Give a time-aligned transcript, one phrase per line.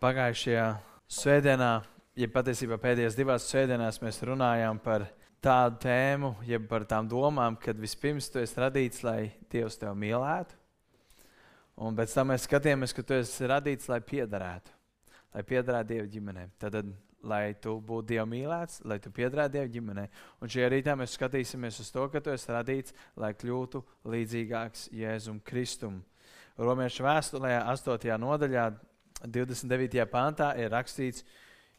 [0.00, 0.64] Pagājušajā
[1.12, 1.82] svētdienā,
[2.16, 5.04] ja patiesībā pēdējās divās svētdienās, mēs runājām par
[5.44, 10.56] tādu tēmu, jeb par tām domām, kad vispirms tu esi radīts, lai Dievs tevi mīlētu.
[11.84, 14.72] Un pēc tam mēs skatījāmies, ka tu esi radīts, lai piederētu,
[15.36, 16.48] lai piederētu Dieva ģimenei.
[16.64, 16.80] Tad,
[17.20, 20.08] lai tu būtu Dieva mīlēts, lai tu piederētu Dieva ģimenei.
[20.40, 23.84] Un šajā rītā mēs skatīsimies uz to, ka tu esi radīts, lai kļūtu
[24.16, 26.00] līdzīgāks Jēzum Kristum.
[26.56, 28.16] Romiešu vēstulē 8.
[28.16, 28.70] nodaļā
[29.26, 30.06] 29.
[30.10, 31.24] pāntā ir rakstīts,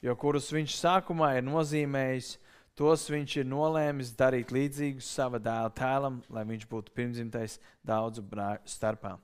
[0.02, 2.36] jo kurus viņš sākumā ir nozīmējis,
[2.78, 8.72] tos viņš ir nolēmis darīt līdzīgus sava dēla tēlam, lai viņš būtu pirmzimtais daudzu brāļu
[8.72, 9.18] starpā.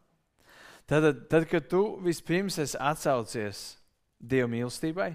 [0.88, 3.76] Tad, tad, kad tu vispirms esi atsaucies
[4.18, 5.12] Dieva mīlestībai,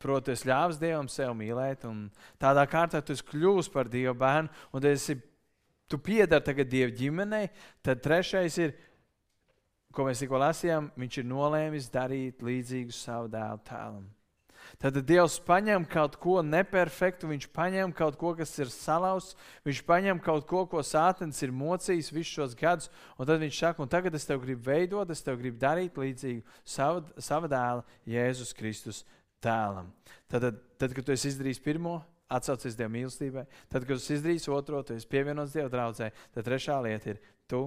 [0.00, 2.06] proti, es ļāvis Dievam sev mīlēt, un
[2.40, 5.18] tādā kārtā tu kļuvis par Dieva bērnu, un esi,
[5.90, 7.50] tu piedari tagad Dieva ģimenei,
[7.84, 8.74] tad trešais ir
[9.98, 14.06] ko mēs tikko lasījām, viņš ir nolēmis darīt līdzīgu savu dēlu tēlam.
[14.78, 19.34] Tad Dievs paņem kaut ko neperfektu, viņš paņem kaut ko, kas ir salauzts,
[19.66, 23.82] viņš paņem kaut ko, ko sātens ir mocījis visus šos gadus, un tad viņš saka,
[23.82, 28.54] un tagad es tev gribu veidot, es tev gribu darīt līdzīgu savu, savu dēlu Jēzus
[28.58, 29.02] Kristus
[29.42, 29.90] tēlam.
[30.28, 34.52] Tad, tad, tad kad tu esi izdarījis pirmo, atsaucies Dieva mīlestībai, tad, kad tu izdarīsi
[34.52, 37.66] otro, tu esi pievienots Dieva draudzē, tad trešā lieta ir tu,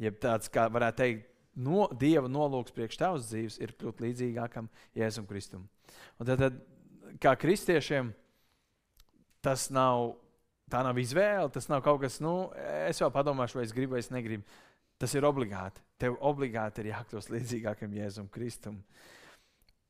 [0.00, 1.28] jeb tāds, kā varētu teikt,
[1.58, 5.66] no, Dieva nolūks priekš tavas dzīves ir kļūt līdzīgākam Jēzum Kristum.
[6.20, 6.58] Un tad, tad,
[7.22, 8.12] kā kristiešiem,
[9.44, 10.14] tas nav,
[10.70, 12.50] tā nav izvēle, tas nav kaut kas, nu,
[12.86, 14.46] es jau padomāšu, vai es gribu vai es negribu.
[15.00, 15.80] Tas ir obligāti.
[16.00, 18.82] Tev obligāti ir jākļūst līdzīgākam Jēzum Kristum.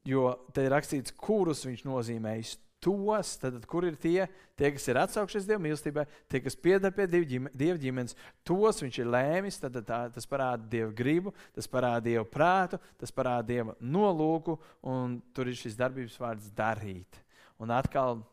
[0.07, 4.25] Jo te ir rakstīts, kurus viņš nozīmējis tos, tad, kur ir tie,
[4.59, 9.11] tie, kas ir atsaukšies Dieva mīlestībai, tie, kas pieder pie Dieva ģimenes, tos viņš ir
[9.13, 9.61] lēmis.
[9.61, 14.57] Tad, tā, tas parāda Dieva gribu, tas parāda Dieva prātu, tas parāda Dieva nolūku,
[14.89, 17.21] un tur ir šis darbības vārds darīt.
[17.61, 18.25] Un atkal,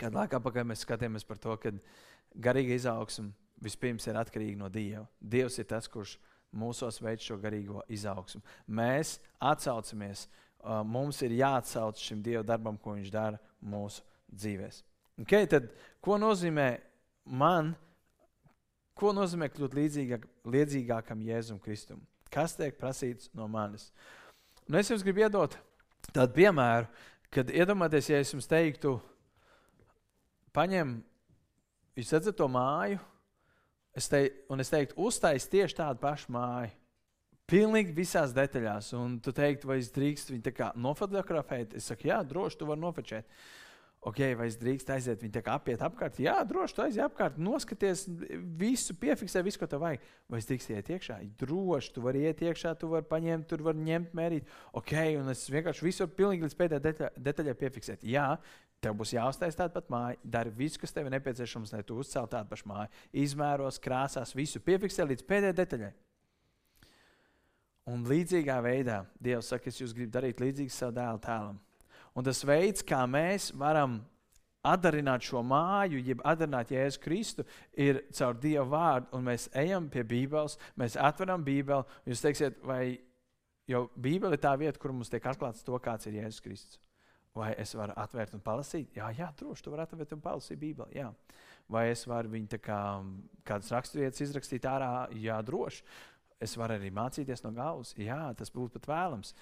[0.00, 1.74] kad laikā pakaļ mēs skatījāmies par to, ka
[2.38, 5.04] garīga izaugsme vispirms ir atkarīga no Dieva.
[5.20, 6.16] Dievs ir tas, kurš
[6.56, 8.40] mūsos veids šo garīgo izaugsmu.
[8.74, 9.18] Mēs
[9.50, 10.46] atsaucamies uh,
[10.86, 14.80] mums ir jāatsauc šim Dieva darbam, ko Viņš dara mūsu dzīvēm.
[15.20, 15.68] Okay, tad,
[16.00, 16.78] ko nozīmē
[17.28, 17.74] man,
[18.96, 22.00] ko nozīmē kļūt līdzīgāk, līdzīgākam Jēzum Kristum?
[22.32, 23.90] Kas tiek prasīts no manis?
[24.68, 25.56] Un es jums gribu iedot
[26.14, 26.88] tādu piemēru,
[27.30, 28.96] kad iedomājieties, ja es jums teiktu,
[30.56, 30.98] paņem,
[31.98, 33.00] jūs redzat to māju,
[33.96, 36.72] es te, un es teiktu, uztais tieši tādu pašu māju.
[37.50, 38.92] Pilnīgi visās detaļās.
[38.98, 41.74] Un tu teiksi, vai es drīkstu viņu nofotografēt?
[41.78, 43.26] Es saku, jā, droši, tu vari nofotografēt.
[44.00, 46.22] Ok, vai es drīkstu aiziet viņu apiet apkārt?
[46.24, 48.06] Jā, droši, tu aiziet apkārt, noskaties,
[48.56, 50.06] visu piefiksē, visu, ko tev vajag.
[50.30, 51.18] Vai es drīkstu iet iekšā?
[51.42, 54.48] Droši, tu vari iet iekšā, tu vari paņemt, tur var ņemt, mērīt.
[54.80, 58.08] Ok, un es vienkārši visu varu pilnīgi līdz pēdējai detaļai, detaļai piefiksēt.
[58.08, 58.32] Jā,
[58.80, 62.32] Tev būs jāuztais tāda pati māja, dari visu, kas tev ir nepieciešams, lai tu uzceltu
[62.32, 63.02] tādu pašu māju.
[63.12, 65.90] Izmēros, krāsās, visu piefiksē līdz pēdējai detaļai.
[67.88, 71.60] Un līdzīgā veidā Dievs saka, es jūs gribu darīt līdzīgi savam dēlu tēlam.
[72.18, 74.00] Un tas veids, kā mēs varam
[74.66, 79.10] atdarināt šo māju, jeb atdarināt Jēzu Kristu, ir caur Dieva vārdu.
[79.16, 82.00] Un mēs ejam pie Bībeles, mēs atveram Bībeli.
[82.10, 82.98] Jūs teiksiet, vai
[83.70, 86.80] jau Bībele ir tā vieta, kur mums tiek atklāts to, kāds ir Jēzus Kristus.
[87.36, 88.90] Vai es varu atvērt un palasīt?
[88.98, 90.98] Jā, jā droši, tu vari atvērt un palasīt Bībeli.
[90.98, 91.12] Jā.
[91.70, 92.80] Vai es varu viņu kā,
[93.46, 95.06] kādas raksturvietas izrakstīt ārā?
[95.14, 95.84] Jā, droši.
[96.40, 97.92] Es varu arī mācīties no galvas.
[98.00, 99.34] Jā, tas būtu pat vēlams.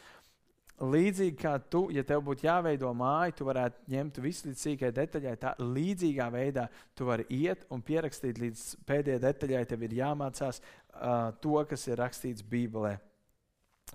[0.78, 5.34] Līdzīgi kā tu, ja tev būtu jāveido māja, tu varētu ņemt visu līdz sīkai detaļai.
[5.42, 9.64] Tā līdzīgā veidā tu vari iet un pierakstīt līdz pēdējai detaļai.
[9.66, 12.94] Tev ir jāmācās uh, to, kas ir rakstīts Bībelē.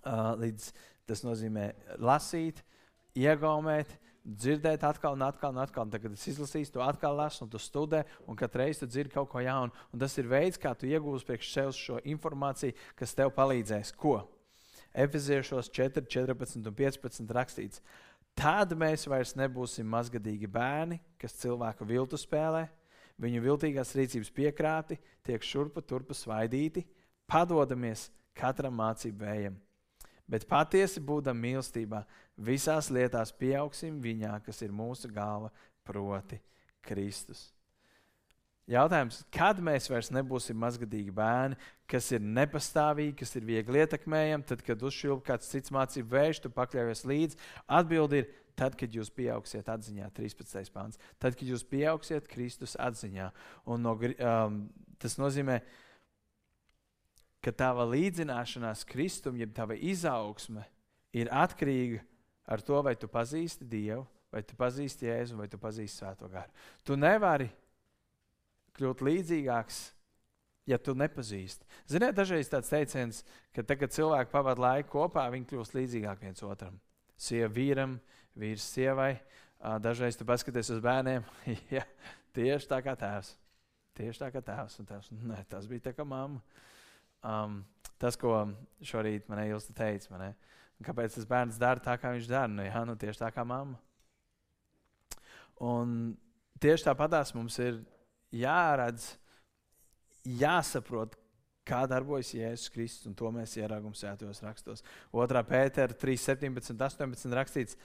[0.03, 0.68] Uh, līdz,
[1.08, 1.70] tas nozīmē
[2.03, 2.59] lasīt,
[3.16, 5.88] iegaumēt, dzirdēt atkal un atkal un atkal.
[5.91, 9.13] Tad, kad es izlasīju, tu atkal lasi un tu studē, un katru reizi tu dzirdi
[9.13, 9.73] kaut ko jaunu.
[9.91, 13.94] Un tas ir veids, kā tu iegūsi priekš sevis šo informāciju, kas tev palīdzēs.
[14.00, 14.22] Ko?
[14.94, 17.84] Efeziešos 4, 14 un 15 rakstīts.
[18.37, 22.64] Tad mēs vairs nebūsim mazgadīgi bērni, kas cilvēku viltu spēlē,
[23.22, 26.81] viņu viltīgās rīcības piekrāti, tiek šurpa turpa svaidīti,
[27.29, 29.61] padodamies katram mācību vējam
[30.29, 32.03] Bet patiesi būdam mīlestībā,
[32.40, 35.52] visās lietās pieaugsim viņā, kas ir mūsu galva,
[35.84, 36.40] proti,
[36.84, 37.49] Kristus.
[38.72, 41.58] Jautājums, kad mēs vairs nebūsim mazgadīgi bērni,
[41.91, 46.52] kas ir nepastāvīgi, kas ir viegli ietekmējami, tad, kad uzšķilp kāds cits mācību vējš, tu
[46.55, 47.40] pakļaujies līdzi.
[47.67, 50.72] Atbildi ir, tad, kad jūs pieaugsiet atziņā, 13.
[50.72, 53.34] pāns, tad, kad jūs pieaugsiet Kristus atziņā.
[53.67, 54.61] Un no, um,
[55.03, 55.83] tas nozīmē, ka
[57.43, 60.63] ka tava līdzināšanās Kristum, jeb tava izaugsme,
[61.16, 62.01] ir atkarīga
[62.49, 66.49] ar to, vai tu pazīsti Dievu, vai tu pazīsti Jēzu, vai tu pazīsti Svēto garu.
[66.87, 67.49] Tu nevari
[68.78, 69.84] kļūt līdzīgāks,
[70.69, 71.67] ja tu nepazīsti.
[71.91, 73.22] Ziniet, dažreiz tāds teiciens,
[73.53, 76.79] ka tagad cilvēki pavadīja laiku kopā, viņi kļūst līdzīgāk viens otram.
[77.19, 77.99] Sieva vīram,
[78.40, 79.13] vīrs sievai.
[79.84, 81.23] Dažreiz tu paskaties uz bērniem,
[81.75, 81.85] ja,
[82.35, 83.35] tieši tā kā tēvs.
[83.93, 84.79] Tieši tā kā tēvs.
[84.81, 86.41] Un tēvs ne, tas bija tā kā mamma.
[87.23, 87.61] Um,
[88.02, 88.35] tas, ko
[88.84, 90.35] šorīt man Ilsta teica, man,
[90.84, 92.52] kāpēc tas bērns dara tā, kā viņš dara.
[92.52, 93.79] Nu, jā, nu, tieši tā kā mamma.
[95.64, 96.14] Un
[96.64, 97.79] tieši tāpatās mums ir
[98.34, 99.14] jāredz,
[100.28, 101.16] jāsaprot,
[101.67, 104.84] kā darbojas Jēzus Kristus, un to mēs ieraugām svētajos rakstos.
[105.16, 105.43] 2.
[105.47, 107.78] pētera 3, 17, 18 rakstīts,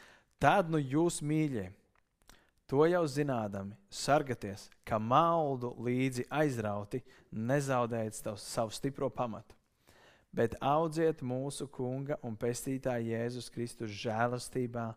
[0.42, 1.68] tad nu jūs mīļie.
[2.68, 7.00] To jau zinādami, sargieties, ka maldu līdzi aizrauti,
[7.32, 9.56] nezaudējiet savu stipro pamatu,
[10.36, 14.90] bet audziet mūsu Kunga un Pestītāja Jēzus Kristus žēlastībā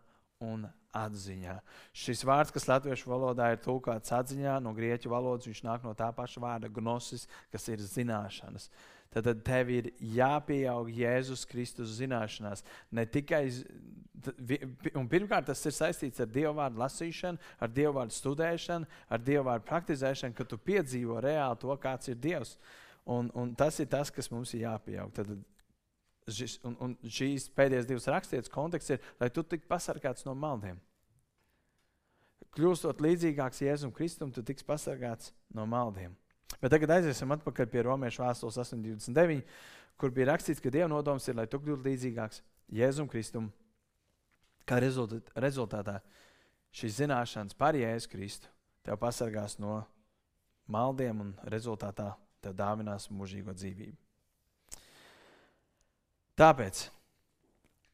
[0.44, 1.56] un atziņā.
[1.96, 6.10] Šis vārds, kas latviešu valodā ir tulkots atziņā, no grieķu valodas, viņš nāk no tā
[6.12, 7.24] paša vārda gnosis,
[7.54, 8.68] kas ir zināšanas.
[8.68, 12.64] Tad, tad tev ir jāpieaug Jēzus Kristus zināšanās.
[12.90, 13.42] Ne tikai,
[14.96, 19.50] un pirmkārt, tas ir saistīts ar Dieva vārdu lasīšanu, ar Dieva vārdu studēšanu, ar Dieva
[19.50, 22.56] vārdu praktizēšanu, ka tu piedzīvo reāli to, kāds ir Dievs.
[23.04, 25.10] Un, un tas ir tas, kas mums ir jāpieaug.
[25.16, 25.34] Tad,
[26.30, 30.78] šis, un, un šīs pēdējās divas rakstītas konteksts ir, lai tu tiktu pasargāts no maldiem.
[32.52, 36.12] Kļūstot līdzīgāks Jēzum Kristum, tu tiks pasargāts no maldiem.
[36.60, 39.42] Bet tagad aiziesim atpakaļ pie Romiešu vēstules 829,
[40.00, 43.50] kur bija rakstīts, ka Dieva nodoms ir, lai tu kļūtu līdzīgāks Jēzum Kristum.
[44.68, 45.98] Kā rezultātā
[46.72, 48.50] šīs zināšanas par Jēzu Kristu
[48.86, 49.80] tev pasargās no
[50.70, 52.12] maldiem un rezultātā
[52.42, 53.98] tev dāvinās mūžīgo dzīvību.
[56.38, 56.86] Tāpēc,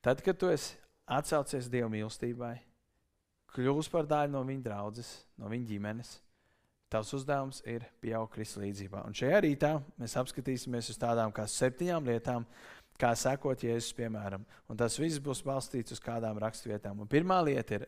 [0.05, 0.77] tad, kad tu esi
[1.11, 2.55] atsaucies Dieva mīlestībai,
[3.57, 6.13] kļūsi par daļu no viņa draudzes, no viņa ģimenes,
[6.93, 9.05] tavs uzdevums ir pieaugt Kristus līdzībā.
[9.07, 12.47] Un šajā rītā mēs apskatīsimies uz tādām kā septiņām lietām,
[12.99, 14.45] kā sekot Jēzus piemēram.
[14.69, 17.05] Un tas viss būs balstīts uz kādām raksturvietām.
[17.11, 17.87] Pirmā lieta ir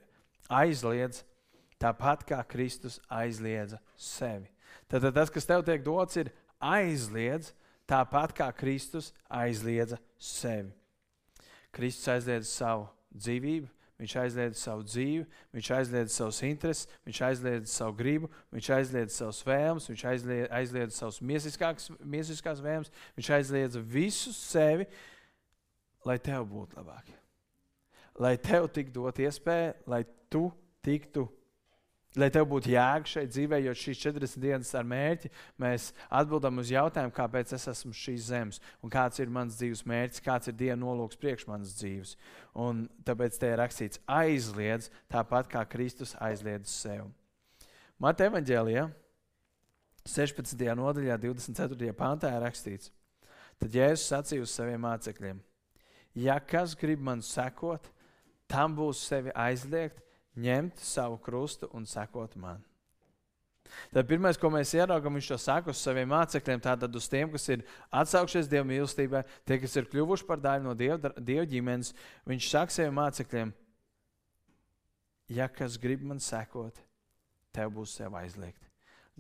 [0.50, 1.24] aizliedz
[1.80, 4.50] tāpat kā Kristus aizliedza sevi.
[4.90, 6.30] Tad tas, kas tev tiek dots, ir
[6.60, 7.54] aizliedz
[7.90, 10.70] tāpat kā Kristus aizliedza sevi.
[11.74, 13.68] Kristus aizliedza savu dzīvību,
[14.00, 15.24] viņš aizliedza savu dzīvi,
[15.54, 20.96] viņš aizliedza savus intereses, viņš aizliedza savu gribu, viņš aizliedza savus vēlmes, viņš aizliedza, aizliedza
[20.96, 24.88] savus miesiskās vēlmes, viņš aizliedza visu sevi,
[26.08, 27.12] lai tev būtu labāk.
[28.20, 30.02] Lai tev tiktu dot iespēja, lai
[30.32, 30.48] tu
[30.84, 31.28] tiktu
[32.18, 35.28] Lai tev būtu jēga šeit dzīvē, jo šīs 40 dienas ar mērķi
[35.62, 40.24] mēs atbildam uz jautājumu, kāpēc es esmu šīs zemes, un kāds ir mans dzīves mērķis,
[40.24, 42.16] kāds ir Dieva nolūks priekš manas dzīves.
[42.58, 47.06] Un tāpēc te ir rakstīts, aizliedz tāpat kā Kristus aizliedz sev.
[48.02, 48.88] Mata evanģēlijā,
[50.10, 50.66] 16.
[50.82, 51.94] nodaļā, 24.
[51.94, 52.90] pāntā ir rakstīts,
[53.62, 55.38] tad Jēzus sacīja uz saviem mācekļiem:
[56.18, 57.86] Ja kas grib man sekot,
[58.50, 60.02] tam būs sevi aizliegt
[60.38, 62.62] ņemt savu krustu un sekot man.
[63.94, 67.46] Tad pirmais, ko mēs ieraugām, viņš to saka uz saviem mācekļiem, tātad uz tiem, kas
[67.54, 67.62] ir
[67.94, 71.92] atsaukšies Dieva mīlestībai, tie, kas ir kļuvuši par daļu no Dieva, dieva ģimenes.
[72.26, 73.52] Viņš saka saviem mācekļiem,
[75.36, 76.82] ja kas grib man sekot,
[77.54, 78.66] tev būs sev aizliegt.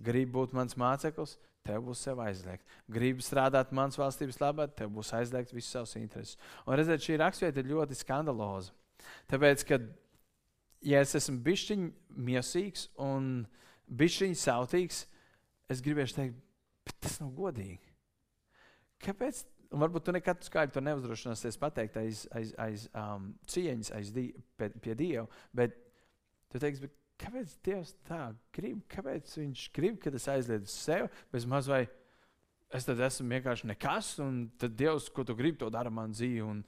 [0.00, 1.36] Gribu būt mans māceklis,
[1.66, 2.64] tev būs sev aizliegt.
[2.90, 6.38] Gribu strādāt mans valstības labā, tev būs aizliegt visus savus intereses.
[6.64, 8.72] Un redziet, šī raksturvieta ir ļoti skandaloza.
[9.30, 9.90] Tāpēc, kad
[10.84, 13.30] ja es esmu bišķiņš miesīgs un
[14.00, 15.04] bišķiņš sautīgs,
[15.70, 16.42] es gribēšu teikt,
[16.86, 17.92] bet tas nav godīgi.
[19.04, 19.44] Kāpēc?
[19.70, 24.32] Un varbūt tu nekad skaidri to neuzdrošināsies pateikt aiz, aiz, aiz um, cieņas, aiz die,
[24.58, 25.28] pie, pie Dieva.
[25.54, 25.76] Bet
[26.50, 28.24] tu teiksi, bet kāpēc Dievs tā
[28.56, 28.80] grib?
[28.90, 31.84] Kāpēc Viņš grib, kad es aizliedzu sev bez maz vai
[32.74, 36.42] es tad esmu vienkārši nekas, un tad Dievs, ko tu gribi, to dara man dzīvi.
[36.42, 36.64] Un,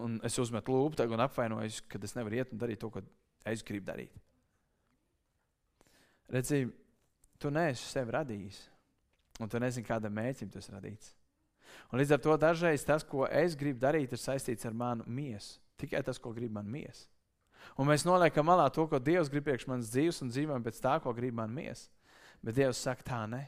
[0.00, 3.04] un es uzmetu lūpu un apvainojos, ka es nevaru iet un darīt to, ko
[3.46, 4.12] es gribu darīt.
[6.30, 6.66] Redzi,
[7.40, 8.60] tu neesi sevi radījis,
[9.40, 11.14] un tu nezini, kādam mērķim tas radīts.
[11.90, 15.58] Un līdz ar to dažreiz tas, ko es gribu darīt, ir saistīts ar manu miesu.
[15.80, 17.08] Tikai tas, ko grib man miesa.
[17.80, 20.98] Un mēs noliekam malā to, ko Dievs grib priekš manas dzīves, un dzīvojam pēc tā,
[21.02, 21.88] ko grib man miesa.
[22.44, 23.46] Bet Dievs saka, tā ne.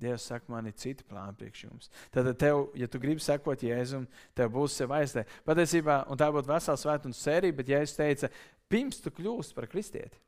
[0.00, 1.90] Dievs saka, man ir citi plāni priekš jums.
[2.14, 5.26] Tad, tev, ja tu gribi sekot Jēzum, tev būs sev aiztē.
[5.48, 8.32] Patiesībā, un tā būtu vesela svētdienas sērija, bet Jēzus teica,
[8.72, 10.18] pirms tu kļūsi par kristieti,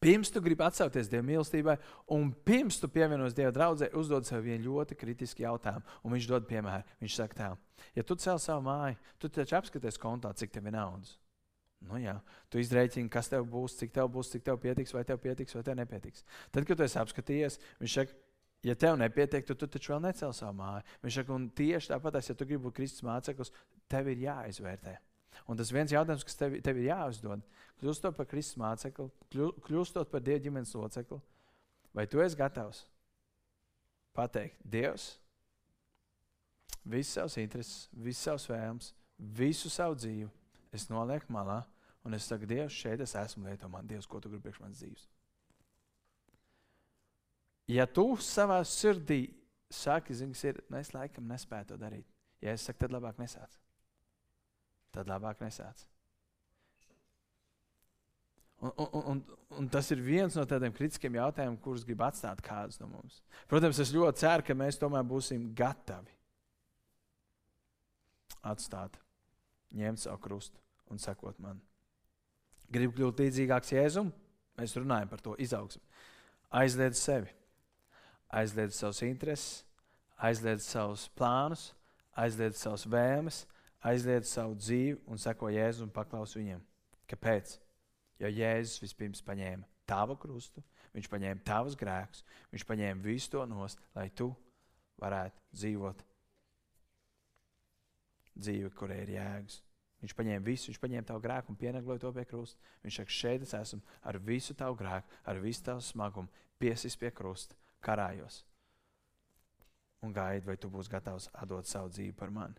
[0.00, 1.74] Pirms tu gribi atsaukties Dieva mīlestībai,
[2.16, 5.84] un pirms tu pievienojies Dieva draudzē, uzdod sev vienu ļoti kritisku jautājumu.
[6.00, 6.94] Un viņš dod piemēru.
[7.04, 7.48] Viņš saka, tā,
[7.98, 11.18] ja tu cēl savu māju, tu taču apskaties kontā, cik tev ir naudas.
[11.80, 12.18] Nu, jā,
[12.52, 15.62] tu izreikini, kas tev būs, cik tev būs, cik tev pietiks, vai tev pietiks, vai
[15.64, 16.26] tev nepietiks.
[16.52, 18.16] Tad, kad tu esi apskatījies, viņš saka,
[18.68, 20.84] ja tev nepietiek, tad tu, tu taču vēl necēl savu māju.
[21.06, 23.52] Viņš saka, un tieši tāpat, ja tu gribi būt Kristus māceklis,
[23.88, 24.98] tev ir jāizvērtē.
[25.48, 27.42] Un tas viens jautājums, kas tev, tev ir jāuzdod,
[27.80, 31.20] kļūstot par Kristus mācekli, kļūstot par Dieva ģimenes locekli,
[31.96, 32.84] vai tu esi gatavs
[34.16, 35.14] pateikt, Dievs,
[36.84, 38.92] visas savas intereses, visas savas vēlmes,
[39.40, 40.28] visu savu dzīvi,
[40.76, 41.62] es nolieku malā,
[42.06, 44.82] un es saku, Dievs, šeit es esmu, lieto man, Dievs, ko tu gribi priekš manas
[44.82, 45.08] dzīves.
[47.70, 49.22] Ja tu savā sirdī
[49.70, 52.06] saki, zini, ir, nu, es laikam nespēju to darīt,
[52.42, 53.60] ja es saku, tad labāk nesāc
[54.94, 55.86] tad labāk nesāc.
[58.60, 59.20] Un, un, un,
[59.56, 63.22] un tas ir viens no tādiem kritiskiem jautājumiem, kurus grib atstāt kādus no mums.
[63.48, 66.12] Protams, es ļoti ceru, ka mēs tomēr būsim gatavi
[68.50, 68.98] atstāt,
[69.76, 70.60] ņemt savu krustu
[70.90, 71.60] un sekot man.
[72.70, 74.10] Gribu kļūt līdzīgāks Jēzum,
[74.58, 75.82] mēs runājam par to izaugsmu.
[76.60, 77.30] Aizliedz sevi,
[78.30, 79.64] aizliedz savus intereses,
[80.18, 81.70] aizliedz savus plānus,
[82.18, 83.44] aizliedz savus vēlmes,
[83.86, 86.62] aizliedz savu dzīvi un seko Jēzu un paklaus viņam.
[87.10, 87.56] Kāpēc?
[88.20, 90.62] Jo Jēzus vispirms paņēma tavu krustu,
[90.94, 92.22] viņš paņēma tavus grēkus,
[92.52, 94.30] viņš paņēma visu to nost, lai tu
[95.00, 96.04] varētu dzīvot
[98.40, 99.58] dzīvi, kurai ir jēgas.
[100.00, 102.72] Viņš paņēma visu, viņš paņēma tavu grēku un pienagloja to pie krusta.
[102.86, 107.12] Viņš saka, šeit es esmu ar visu tavu grēku, ar visu tavu smagumu, piesis pie
[107.12, 108.40] krusta, karājos.
[110.00, 112.56] Un gaidi, vai tu būsi gatavs atdot savu dzīvi par mani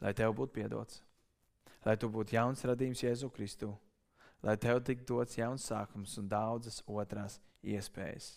[0.00, 1.00] lai tev būtu piedots,
[1.84, 3.70] lai tu būtu jauns radījums Jēzu Kristu,
[4.44, 8.32] lai tev tiktu dots jauns sākums un daudzas otrās iespējas.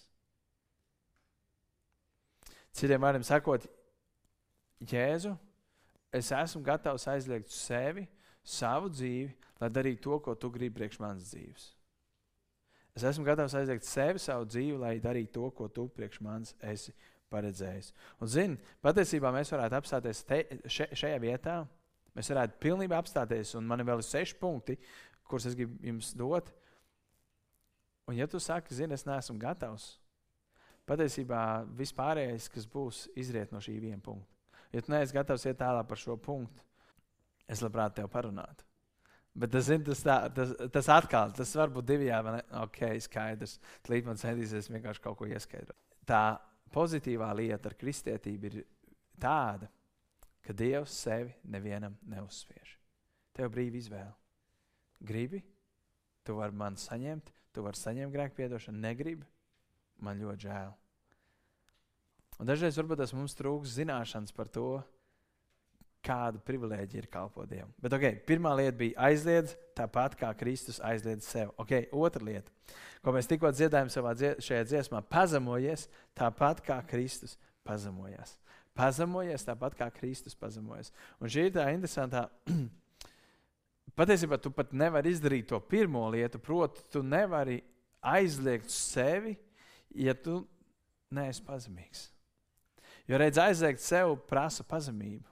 [2.73, 3.67] Citiem vārdiem sakot,
[4.89, 5.35] Jēzu,
[6.13, 8.07] es esmu gatavs aizliegt sevi,
[8.43, 11.69] savu dzīvi, lai darītu to, ko tu gribi priekš manas dzīves.
[12.93, 16.93] Es esmu gatavs aizliegt sevi, savu dzīvi, lai darītu to, ko tu priekš manis esi
[17.33, 17.89] paredzējis.
[18.19, 21.63] Un, zini, patiesībā mēs varētu apstāties te, še, šajā vietā.
[22.13, 24.77] Mēs varētu pilnībā apstāties, un man ir vēl seši punkti,
[25.25, 26.51] kurus es gribu jums dot.
[28.05, 29.95] Un, ja tu saki, zini, es neesmu gatavs,
[30.85, 34.32] patiesībā vispārējais, kas būs, izriet no šī viena punkta.
[34.73, 36.63] Ja tu neesi gatavs iet tālāk par šo punktu,
[37.49, 38.65] es labprāt tev parunātu.
[39.33, 42.41] Bet tas, zin, tas, tā, tas, tas atkal, tas var būt divi jā, vai ne?
[42.61, 43.55] Ok, skaidrs.
[43.89, 45.77] Līdz man centīsies vienkārši kaut ko ieskaidrot.
[46.05, 46.37] Tā
[46.73, 48.59] pozitīvā lieta ar kristietību ir
[49.21, 49.69] tāda,
[50.45, 52.75] ka Dievs sevi nevienam neuzspiež.
[53.33, 54.13] Tev ir brīva izvēle.
[55.03, 55.41] Gribi,
[56.23, 59.25] tu vari man saņemt, tu vari saņemt grēku piedošanu, negribi,
[60.05, 60.77] man ļoti žēl.
[62.41, 64.81] Un dažreiz varbūt tas mums trūks zināšanas par to,
[66.03, 67.71] kāda privilēģija ir kalpot Dievam.
[67.81, 71.53] Bet okay, pirmā lieta bija aizliedz, tāpat kā Kristus aizliedz sev.
[71.61, 72.51] Okay, otra lieta,
[73.03, 75.87] ko mēs tikko dziedājām savā dzie šajā dziesmā, pazemojies
[76.19, 77.37] tāpat kā Kristus
[77.67, 78.35] pazemojās.
[78.75, 80.91] Pazemojies tāpat kā Kristus pazemojas.
[81.21, 82.25] Un šī ir tā interesantā.
[83.99, 87.59] Patiesībā tu pat nevari izdarīt to pirmo lietu, proti, tu nevari
[88.01, 89.35] aizliegt sevi,
[89.93, 90.41] ja tu
[91.13, 92.07] neesi pazemīgs.
[93.07, 95.27] Jo redz, aizliegt sev prasa pazemību.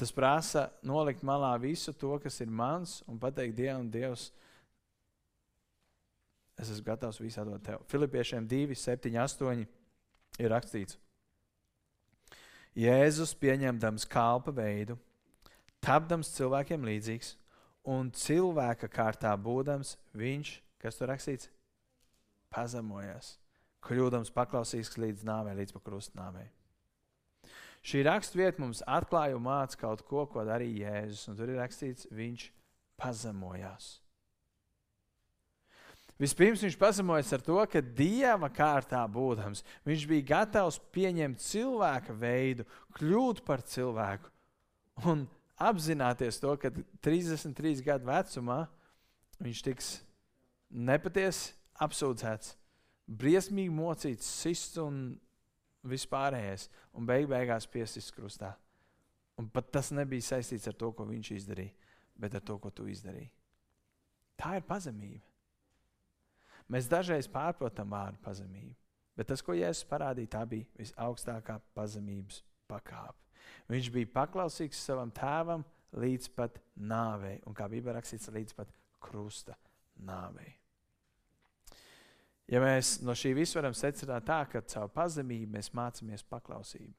[0.00, 4.30] Tas prasa nolikt malā visu to, kas ir mans, un pateikt Dievam, Dievs,
[6.58, 7.84] es esmu gatavs visu dot tev.
[7.92, 9.66] Filipiešiem 2, 7, 8
[10.40, 10.96] ir rakstīts.
[12.72, 14.96] Jēzus pieņemdams kalpa veidu,
[15.84, 17.34] tapdams cilvēkiem līdzīgs
[17.92, 21.50] un cilvēka kārtā būdams, viņš, kas tur rakstīts,
[22.52, 23.34] pazemojās,
[23.84, 26.48] kļūdams paklausīgs līdz nāvei, līdz pakrustnāvei.
[27.82, 31.26] Šī raksturvieta mums atklāja un māca kaut ko, ko darīja Jēzus.
[31.32, 32.46] Un tur ir rakstīts, viņš
[33.00, 33.96] pazemojās.
[36.22, 42.66] Vispirms viņš pazemojas ar to, ka dieva kārtā būdams, viņš bija gatavs pieņemt cilvēka veidu,
[42.94, 44.30] kļūt par cilvēku
[45.10, 45.24] un
[45.58, 46.70] apzināties to, ka
[47.02, 48.60] 33 gadu vecumā
[49.42, 49.90] viņš tiks
[50.70, 52.54] nepatiesi apsūdzēts,
[53.10, 55.16] briesmīgi mocīts, sists un
[55.88, 58.52] vispārējais, un beig beigās piesist krustā.
[59.40, 61.74] Un pat tas nebija saistīts ar to, ko viņš izdarīja,
[62.20, 63.30] bet ar to, ko tu izdarīji.
[64.38, 65.24] Tā ir pazemība.
[66.72, 68.74] Mēs dažreiz pārprotam vārdu pazemību,
[69.18, 73.18] bet tas, ko Jēzus parādīja, tā bija visaugstākā pazemības pakāpe.
[73.72, 75.64] Viņš bija paklausīgs savam tēvam
[75.98, 78.72] līdz pat nāvei, un kā Bībelē rakstīts, līdz pat
[79.02, 79.56] krusta
[80.06, 80.61] nāvei.
[82.50, 86.92] Ja mēs no šī visa varam secināt tā, ka caur pazemību mēs mācāmies paklausību.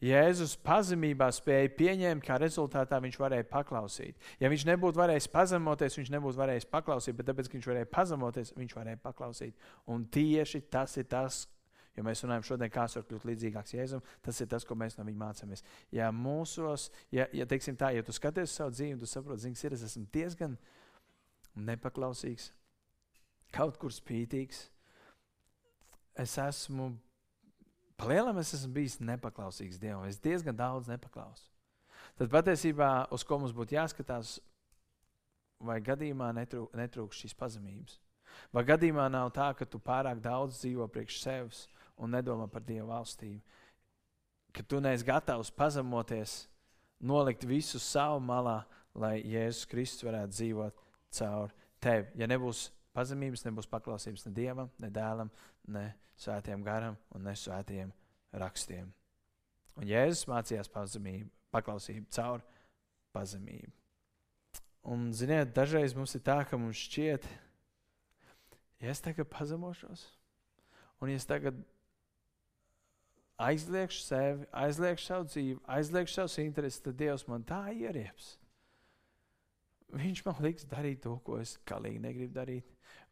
[0.00, 4.16] Jēzus pazemībā spēja pieņemt, kā rezultātā viņš varēja paklausīt.
[4.40, 8.52] Ja viņš nebūtu varējis pazemoties, viņš nebūtu varējis paklausīt, bet tāpēc, ka viņš varēja pazemoties,
[8.56, 9.66] viņš varēja paklausīt.
[9.92, 11.42] Un tieši tas ir tas,
[11.96, 15.04] jo mēs runājam šodien, kā var kļūt līdzīgāks Jēzum, tas ir tas, ko mēs no
[15.04, 15.64] viņa mācāmies.
[15.92, 19.84] Ja mūsos, ja, ja teiksim tā, ja tu skaties savu dzīvi, tu saproti, zini, es
[19.90, 20.56] esmu diezgan
[21.60, 22.54] nepaklausīgs,
[23.54, 24.68] kaut kur spītīgs.
[26.20, 26.92] Es esmu
[28.00, 30.06] Palielam es esmu bijis nepaklausīgs Dievam.
[30.08, 31.44] Es diezgan daudz nepaklausu.
[32.16, 34.38] Tad patiesībā uz ko mums būtu jāskatās,
[35.60, 37.98] vai gadījumā netrūk, netrūks šīs pazemības.
[38.56, 41.66] Vai gadījumā nav tā, ka tu pārāk daudz dzīvo priekš sevis
[42.00, 43.42] un nedomā par Dieva valstību.
[44.56, 46.46] Ka tu neesi gatavs pazemoties,
[47.04, 48.62] nolikt visu savu malā,
[48.96, 50.80] lai Jēzus Kristus varētu dzīvot
[51.20, 51.52] caur
[51.84, 52.08] tevi.
[52.16, 55.30] Ja nebūs pazemības, nebūs paklausības ne Dievam, ne dēlam,
[55.70, 57.92] ne svētiem garam un ne svētiem
[58.32, 58.90] rakstiem.
[59.78, 62.42] Un Jēzus mācījās pazemību, paklausību caur
[63.14, 63.72] pazemību.
[64.90, 67.26] Un, ziniet, dažreiz mums ir tā, ka mums šķiet,
[68.80, 70.06] ja es tagad pazemošos,
[71.00, 71.58] un ja es tagad
[73.40, 78.34] aizliegšu sevi, aizliegšu savu dzīvi, aizliegšu savus intereses, tad Dievs man tā ierieps.
[79.90, 82.66] Viņš man liks darīt to, ko es galīgi negribu darīt.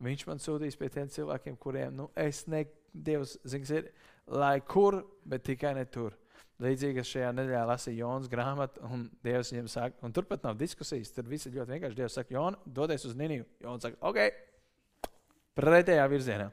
[0.04, 3.90] Viņš man sūtīs pie tiem cilvēkiem, kuriem nu, es ne, Dievs zins, ir,
[4.30, 6.16] lai kur, bet tikai ne tur.
[6.62, 11.12] Līdzīgi es šajā nedēļā lasīju Jonas grāmatu, un Dievs viņam saka, un turpat nav diskusijas.
[11.14, 11.99] Tur viss ir ļoti vienkārši.
[11.99, 13.47] Dievs saka, Jona, dodies uz Niniju.
[13.62, 15.12] Jonas saka, ok,
[15.58, 16.49] pretējā virzienā.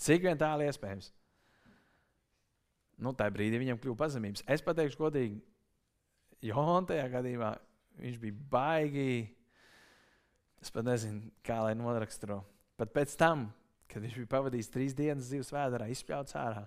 [0.00, 1.10] Cik vien tālu iespējams.
[3.00, 4.44] Nu, tā brīdī viņam kļuva pazemības.
[4.48, 5.40] Es pateikšu godīgi,
[6.44, 7.52] Jona tajā gadījumā
[8.00, 9.12] viņš bija baigi.
[10.60, 12.42] Es pat nezinu, kā lai noraksturo.
[12.80, 13.48] Pat pēc tam,
[13.90, 16.66] kad viņš bija pavadījis trīs dienas dzīves vēdā, izspļauts ārā,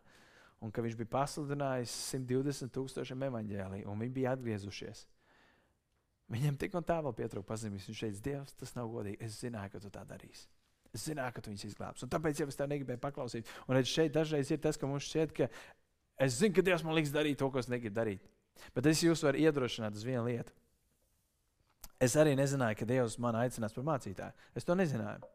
[0.64, 5.06] un ka viņš bija pasludinājis 120 tūkstošiem evaņģēlī, un viņi bija atgriezušies.
[6.34, 7.88] Viņam tik un tā vēl pietrūka pazemības.
[7.90, 9.20] Viņš teica, Dievs, tas nav godīgi.
[9.22, 10.48] Es zināju, ka tu tā darīsi.
[10.94, 12.06] Es zināju, ka tu viņus izglābsi.
[12.06, 13.50] Un tāpēc jau es tev negribēju paklausīt.
[13.68, 15.50] Un redz, šeit dažreiz ir tas, ka mums šķiet, ka
[16.22, 18.26] es zinu, ka Dievs man liks darīt to, ko es negribu darīt.
[18.74, 20.56] Bet es jūs varu iedrošināt uz vienu lietu.
[22.04, 24.48] Es arī nezināju, ka Dievs man aicinās par mācītāju.
[24.58, 25.30] Es to nezināju.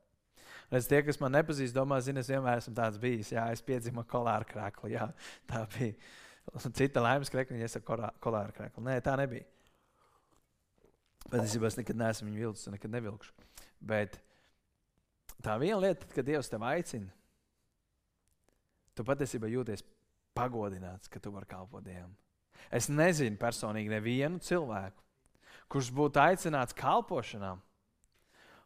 [0.68, 3.30] Redz, tie, kas man nepazīst, domā, zina, es vienmēr esmu tāds bijis.
[3.32, 4.92] Jā, es piedzimu kolāra krākli.
[4.96, 5.06] Jā,
[5.48, 5.94] tā bija.
[6.76, 7.84] Cita laimes krekliņa, es ar
[8.20, 8.84] kolāra krākli.
[8.84, 9.46] Nē, tā nebija.
[11.28, 13.48] Patiesībā es nekad neesmu viņu vilcis un nekad nevilkšu.
[13.88, 14.16] Bet
[15.44, 17.10] tā viena lieta, kad Dievs tev aicina,
[18.96, 19.84] tu patiesībā jūties
[20.36, 22.12] pagodināts, ka tu vari kalpot Dievam.
[22.74, 25.07] Es nezinu personīgi nevienu cilvēku,
[25.68, 27.60] kurš būtu aicināts kalpošanām,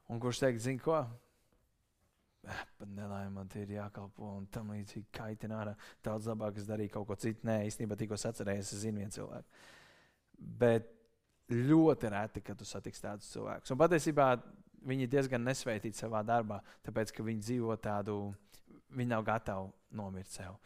[0.09, 1.03] un kurš teikt, zini ko,
[2.43, 5.75] Eh, pat nelaimē man tie ir jākalpo un tam līdzīgi kaitina ārā.
[6.03, 7.47] Daudz labāk es darīju kaut ko citu.
[7.47, 9.61] Nē, īstenībā tikko atcerējies, es zinu vienu cilvēku.
[10.63, 10.89] Bet
[11.53, 13.71] ļoti reti, kad tu satiksi tādus cilvēkus.
[13.71, 14.27] Un patiesībā
[14.91, 18.17] viņi ir diezgan nesveitīti savā darbā, tāpēc ka viņi dzīvo tādu,
[18.91, 20.59] viņi nav gatavi nomirt sev.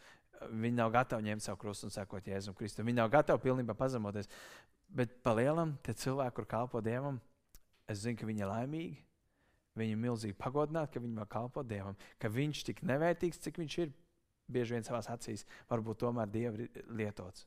[0.49, 2.89] Viņi nav gatavi ņemt savu krustu un sekot Jēzum Kristum.
[2.89, 4.29] Viņi nav gatavi pilnībā pazemoties.
[4.87, 7.19] Bet pa lielam, tie cilvēki, kur kalpo Dievam,
[7.87, 9.07] es zinu, ka viņi ir laimīgi
[9.77, 13.93] viņu milzīgi pagodināt, ka viņi var kalpot Dievam, ka viņš tik nevērtīgs, cik viņš ir
[14.51, 17.45] bieži vien savās acīs, varbūt tomēr Dieva lietots.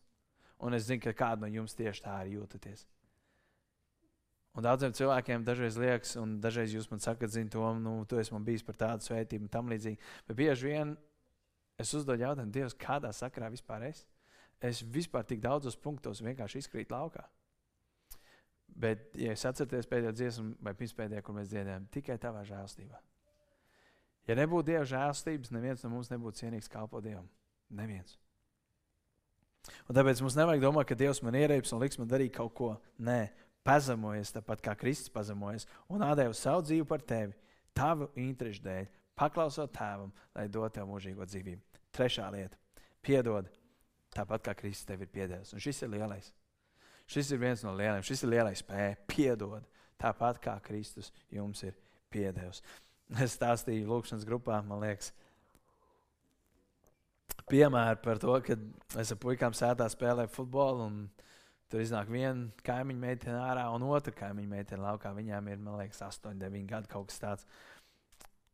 [0.61, 2.85] Un es zinu, ka kādu no jums tieši tā arī jūtaties.
[4.59, 8.35] Un daudziem cilvēkiem dažreiz liekas, un dažreiz jūs man sakat, zini, to, nu, tu esi
[8.35, 10.00] man bijis par tādu svētību un tam līdzīgi.
[10.26, 10.96] Bet bieži vien
[11.81, 14.03] es uzdodu jautājumu, Dievs, kādā sakarā vispār es?
[14.60, 17.24] Es vispār tik daudzos punktos vienkārši izkrītu laukā.
[18.80, 23.00] Bet, ja es atceros pēdējo dziesmu, vai pirmspēdējo, kur mēs dziedājām, tikai tavā žēlstībā.
[24.28, 27.26] Ja nebūtu Dieva žēlstības, neviens no mums nebūtu cienīgs kalpot Dievam.
[27.74, 28.16] Neviens.
[29.88, 32.70] Un tāpēc mums nevajag domāt, ka Dievs man ierēps un liks man darīt kaut ko.
[33.02, 33.30] Nē,
[33.66, 37.34] pazemojies tāpat kā Kristus pazemojies un atdeva savu dzīvi par tevi,
[37.76, 41.82] tavu interesu dēļ, paklausot tēvam, lai dotu tev mūžīgo dzīvību.
[41.96, 42.56] Trešā lieta-
[43.06, 43.50] piedod
[44.14, 45.54] tāpat kā Kristus tev ir piedevis.
[45.54, 46.32] Un šis ir lielais.
[47.10, 49.64] Šis ir viens no lieliem, šis ir lielais spēja piedot,
[49.98, 51.74] tāpat kā Kristus jums ir
[52.12, 52.62] piedevis.
[53.18, 55.10] Es stāstīju Lūkšanas grupā, man liekas,
[57.50, 58.54] piemēru par to, ka
[59.00, 60.86] es ar puikām sētā spēlēju futbolu.
[61.70, 65.12] Tur iznāk viena kaimiņa meitene ārā, un otra kaimiņa meitene laukā.
[65.14, 67.46] Viņām ir, man liekas, 8, 9 gadi kaut kas tāds.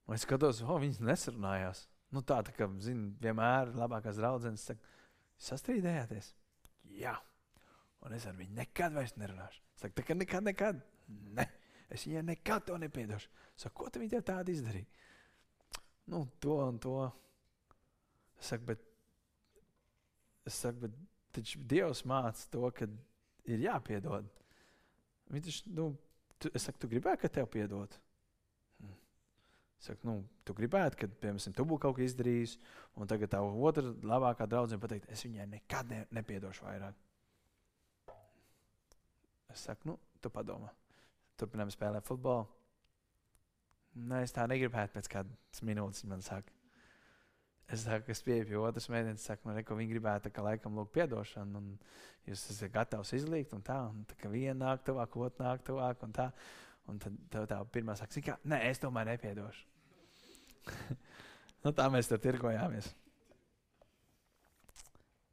[0.06, 1.86] Un es skatos, oh, viņas nesarunājās.
[2.12, 4.95] Nu, tā, tā kā, zini, vienmēr labākās draudzenes saka,
[5.42, 6.33] sastrīdējāties.
[6.96, 7.14] Jā,
[8.07, 9.62] un es ar viņu nekad vairs nerunāšu.
[9.77, 10.83] Es saku, tā kā nekad, nekad.
[11.37, 11.46] Ne.
[11.92, 13.31] Es viņai nekad to nepiedošu.
[13.57, 14.88] Saku, ko tu viņa tev tādu izdarīja?
[16.11, 16.96] Nu, to un to.
[18.40, 18.83] Es saku, bet,
[20.46, 20.96] es saku, bet
[21.37, 22.88] taču Dievs māca to, ka
[23.46, 24.27] ir jāpiedod.
[25.33, 25.90] Viņš, nu,
[26.38, 27.94] tu, es saku, tu gribēji, ka tev piedod.
[29.76, 30.14] Es saku, nu,
[30.46, 32.56] tu gribētu, kad, piemēram, tu būtu kaut ko izdarījis,
[32.96, 36.96] un tagad tā otra labākā draudzene pateikt, es viņai nekad ne, nepiedošu vairāk.
[39.52, 40.72] Es saku, nu, tu padomā.
[41.40, 42.46] Turpinām spēlēt futbolu.
[43.96, 46.04] Nē, es tā negribētu pēc kādas minūtes.
[46.08, 46.52] Man saka,
[47.72, 50.92] es saku, es pieeju pie otras meitenes, saku, man reko, viņi gribētu, ka laikam lūk
[50.92, 51.70] piedošanu, un
[52.28, 56.04] jūs esat gatavs izlīgt, un tā, un tā, ka viena nāk tuvāk, otra nāk tuvāk,
[56.04, 56.28] un tā.
[56.90, 59.64] Un tad tā, tā pirmā saka, kā, nē, es tomēr nepiedošu.
[61.64, 62.92] nu, tā mēs tur tirgojāmies.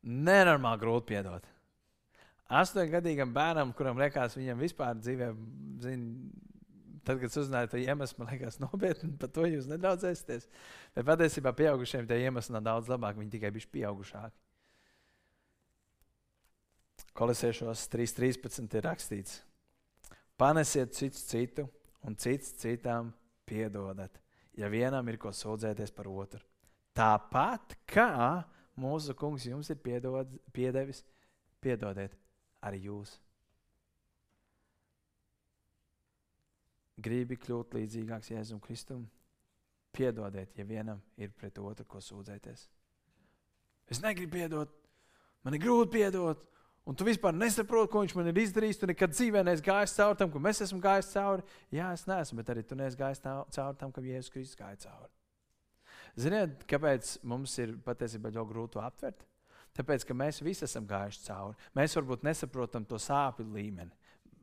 [0.03, 1.45] Nenormāli grūti piedot.
[2.53, 5.29] Astoņgadīgam bērnam, kuram liekas, viņam vispār dzīvē,
[5.81, 6.01] zin,
[7.05, 10.49] tad, kad uzzināja to iemeslu, man liekas, nopietni par to jūs nedaudz esties.
[10.97, 14.37] Bet patiesībā pieaugušiem tie iemesli nav daudz labāk, viņi tikai bišķi pieaugušāki.
[17.13, 19.39] Kolosiešos 3.13 ir rakstīts:
[20.37, 21.67] Panesiet cits citu,
[22.03, 23.13] un cits citam
[23.45, 24.17] piedodat,
[24.57, 26.41] ja vienam ir ko sūdzēties par otru.
[26.93, 28.43] Tāpat kā
[28.77, 31.03] mūsu kungs jums ir piedod, piedevis,
[31.61, 32.15] piedodiet
[32.65, 33.17] arī jūs.
[37.03, 39.07] Gribi kļūt līdzīgāks Jēzum Kristum?
[39.93, 42.67] Piedodiet, ja vienam ir pret otru, ko sūdzēties.
[43.89, 44.71] Es negribu piedot,
[45.45, 46.45] man ir grūti piedot,
[46.85, 48.79] un tu vispār nesaproti, ko viņš man ir izdarījis.
[48.81, 51.45] Tu nekad dzīvē neesi gājis cauri tam, ko mēs esam gājis cauri.
[51.73, 55.11] Jā, es neesmu, bet arī tu neesi gājis cauri tam, kam Jēzus Kristus gāja cauri.
[56.19, 59.23] Ziniet, kāpēc mums ir patiesībā ļoti grūti aptvert?
[59.73, 61.57] Tāpēc, ka mēs visi esam gājuši cauri.
[61.77, 63.89] Mēs varbūt nesaprotam to sāpju līmeni,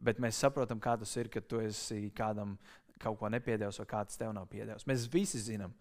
[0.03, 2.57] bet mēs saprotam, kā tas ir, kad tu esi kādam
[3.01, 4.89] kaut ko nepiedevis vai kāds tev nav piedevis.
[4.91, 5.73] Mēs visi zinām,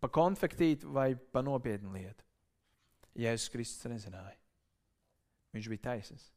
[0.00, 2.24] pa konfektītu vai pa nopietnu lietu.
[3.16, 4.34] Jēzus Kristus nezināja.
[5.56, 6.30] Viņš bija taisnīgs.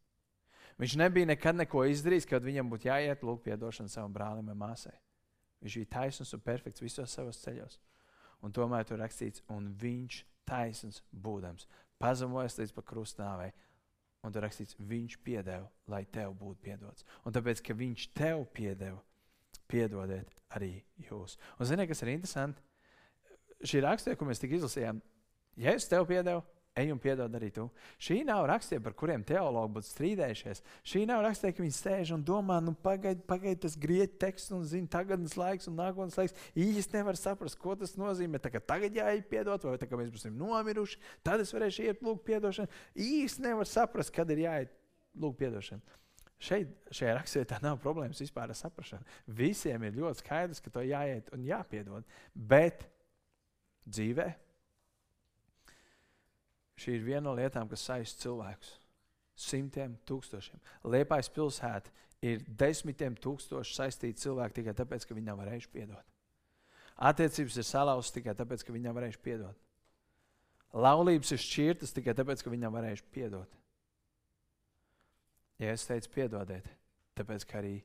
[0.79, 4.95] Viņš nebija nekad neko izdarījis, kad viņam būtu jāiet lūgt atdošanu savam brālim vai māsai.
[5.59, 7.79] Viņš bija taisnīgs un perfekts visos savos ceļos.
[8.45, 11.67] Un tomēr tur rakstīts, un viņš taisnīgs būdams,
[11.99, 13.51] pazemojas līdz krustnāvei.
[14.23, 17.05] Un tur rakstīts, viņš piedeva, lai tev būtu piedots.
[17.27, 18.99] Un tāpēc, ka viņš tev piedeva,
[19.71, 20.73] piedodiet arī
[21.07, 21.37] jūs.
[21.59, 22.63] Un ziniet, kas ir interesanti?
[23.63, 24.99] Šī rakstura, ko mēs tikko izlasījām,
[25.59, 26.43] es tev piedevu,
[26.79, 27.65] ej un piedod arī tu.
[28.01, 30.63] Šī nav rakstīta, par kuriem teologi būtu strīdējušies.
[30.87, 34.65] Šī nav rakstīta, ka viņi sēž un domā, nu, pagaidi, pagaidi, tas grieķu teksts, un
[34.69, 36.35] zina, tagadnes laiks un nākotnes laiks.
[36.55, 38.41] Īsti nevar saprast, ko tas nozīmē.
[38.41, 42.81] Tā, tagad jāiet piedot, vai tā, mēs būsim nomiruši, tad es varēšu iet lūgt piedošanu.
[43.09, 44.75] Īsti nevar saprast, kad ir jāiet
[45.19, 45.97] lūgt piedošanu.
[46.39, 49.03] Šeit, šajā rakstā nav problēmas vispār ar saprāšanu.
[49.27, 52.05] Visiem ir ļoti skaidrs, ka to jāiet un jāpiedod.
[52.33, 52.85] Bet
[53.83, 54.29] dzīvē
[56.79, 58.75] Šī ir viena no lietām, kas saista cilvēkus.
[59.39, 60.59] Simtiem tūkstošiem.
[60.91, 61.91] Liepais pilsēta
[62.25, 66.15] ir desmitiem tūkstoši saistīti cilvēki tikai tāpēc, ka viņi nav varējuši piedot.
[67.09, 69.65] Attiecības ir salauztas tikai tāpēc, ka viņi nav varējuši piedot.
[70.75, 73.55] Laulības ir šķirtas tikai tāpēc, ka viņi nav varējuši piedot.
[75.59, 76.67] Ja es teicu, piedodiet,
[77.19, 77.79] tāpēc, ka arī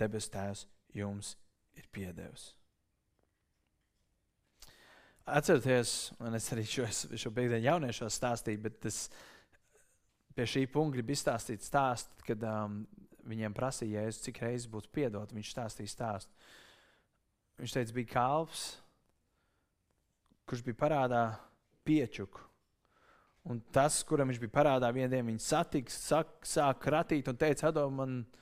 [0.00, 1.36] debes Tēvs jums
[1.78, 2.52] ir piedevis.
[5.22, 9.04] Atcerieties, un es arī šo, šo piekdienu jauniešos stāstīju, bet es
[10.34, 12.80] pie šī punkta gribu izstāstīt stāstu, kad um,
[13.30, 15.30] viņiem prasīja, Jēzus, cik reizes būtu piedot.
[15.30, 16.34] Viņš stāstīja stāstu.
[17.60, 18.64] Viņš teica, bija kalps,
[20.50, 21.22] kurš bija parādā
[21.86, 22.42] piečuku.
[23.46, 27.70] Un tas, kuram viņš bija parādā, vienā dienā viņa satiks, sāk, sāk kratīt un teica,
[27.70, 28.41] Adom, man ir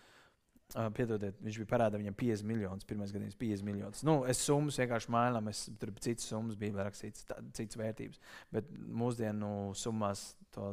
[0.70, 4.04] Uh, piedodiet, viņš bija parādā viņam 50 miljonus, pirmais gadījums 50 miljonus.
[4.06, 8.20] Nu, es summas vienkārši mainām, es tur citas summas, bija rakstīts tā, citas vērtības.
[8.54, 10.70] Bet mūsdienu summās to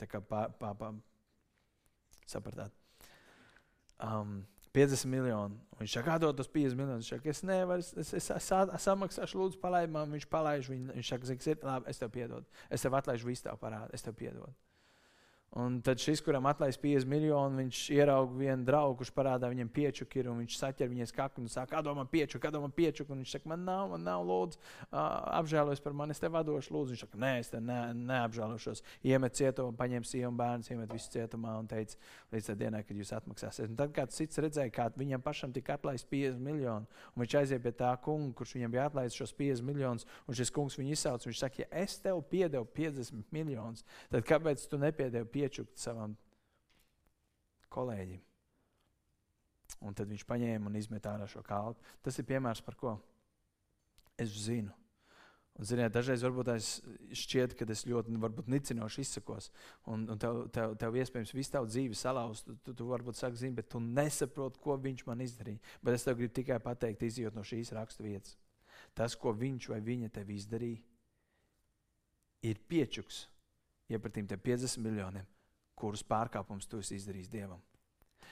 [0.00, 0.98] tā kā pār, pār, pār,
[2.26, 2.74] sapratāt.
[4.02, 4.40] Um,
[4.74, 5.58] 50 miljoni.
[5.78, 7.06] Viņš saka, dot tos 50 miljonus.
[7.06, 10.10] Viņš saka, es nevaru, es, es, es, es samaksāšu, lūdzu, palaid man.
[10.14, 10.94] Viņš palaiž viņu.
[10.98, 12.64] Viņš saka, zini, ir labi, es tev piedodu.
[12.74, 14.52] Es tev atlaižu visu tavu parādu, es tev piedodu.
[15.56, 20.20] Un tad šis, kuram atlaist 50 miljonu, viņš ieraudzīja vienu draugu, kurš parādā viņam piečuku,
[20.28, 23.16] un viņš saķer viņai skatu un saka, kāda man piečuka, kāda man piečuka.
[23.16, 24.60] Viņš saka, man nav, man nav, lūdzu,
[24.92, 26.92] apžēlojies par mani, es tev vadošu, lūdzu.
[26.92, 28.84] Viņš saka, nē, es te ne, neapžēlošos.
[29.08, 31.96] Iemet cietumā, paņem sievu un bērnu, iemet visu cietumā un teica,
[32.34, 33.72] līdz tai dienai, kad jūs atmaksāsiet.
[33.72, 36.84] Un tad kāds cits redzēja, kā viņam pašam tika atlaist 50 miljonu,
[37.14, 40.52] un viņš aiziet pie tā kunga, kurš viņam bija atlaists šos 50 miljonus, un šis
[40.52, 41.24] kungs viņu izsauc.
[41.24, 46.16] Viņš saka, ja es tev piedevu 50 miljonus, tad kāpēc tu nepiedevi piečukt savam
[47.70, 48.24] kolēģim.
[49.86, 51.84] Un tad viņš paņēma un izmet ārā šo kalpu.
[52.02, 52.96] Tas ir piemērs par ko?
[54.18, 54.74] Es zinu.
[55.58, 56.66] Un, ziniet, dažreiz varbūt es
[57.18, 59.48] šķiet, ka es ļoti varbūt, nicinoši izsakos,
[59.90, 62.46] un, un tev, tev, tev iespējams visu tavu dzīvi salauzt.
[62.46, 65.58] Tu, tu, tu varbūt saki, zini, bet tu nesaproti, ko viņš man izdarīja.
[65.82, 68.36] Bet es tev gribu tikai pateikt, izjūt no šīs rakstu vietas.
[68.94, 70.78] Tas, ko viņš vai viņa tev izdarīja,
[72.46, 73.24] ir piečuks
[73.92, 75.26] iepratīm 50 miljoniem,
[75.78, 77.60] kurus pārkāpumus tu esi izdarījis Dievam.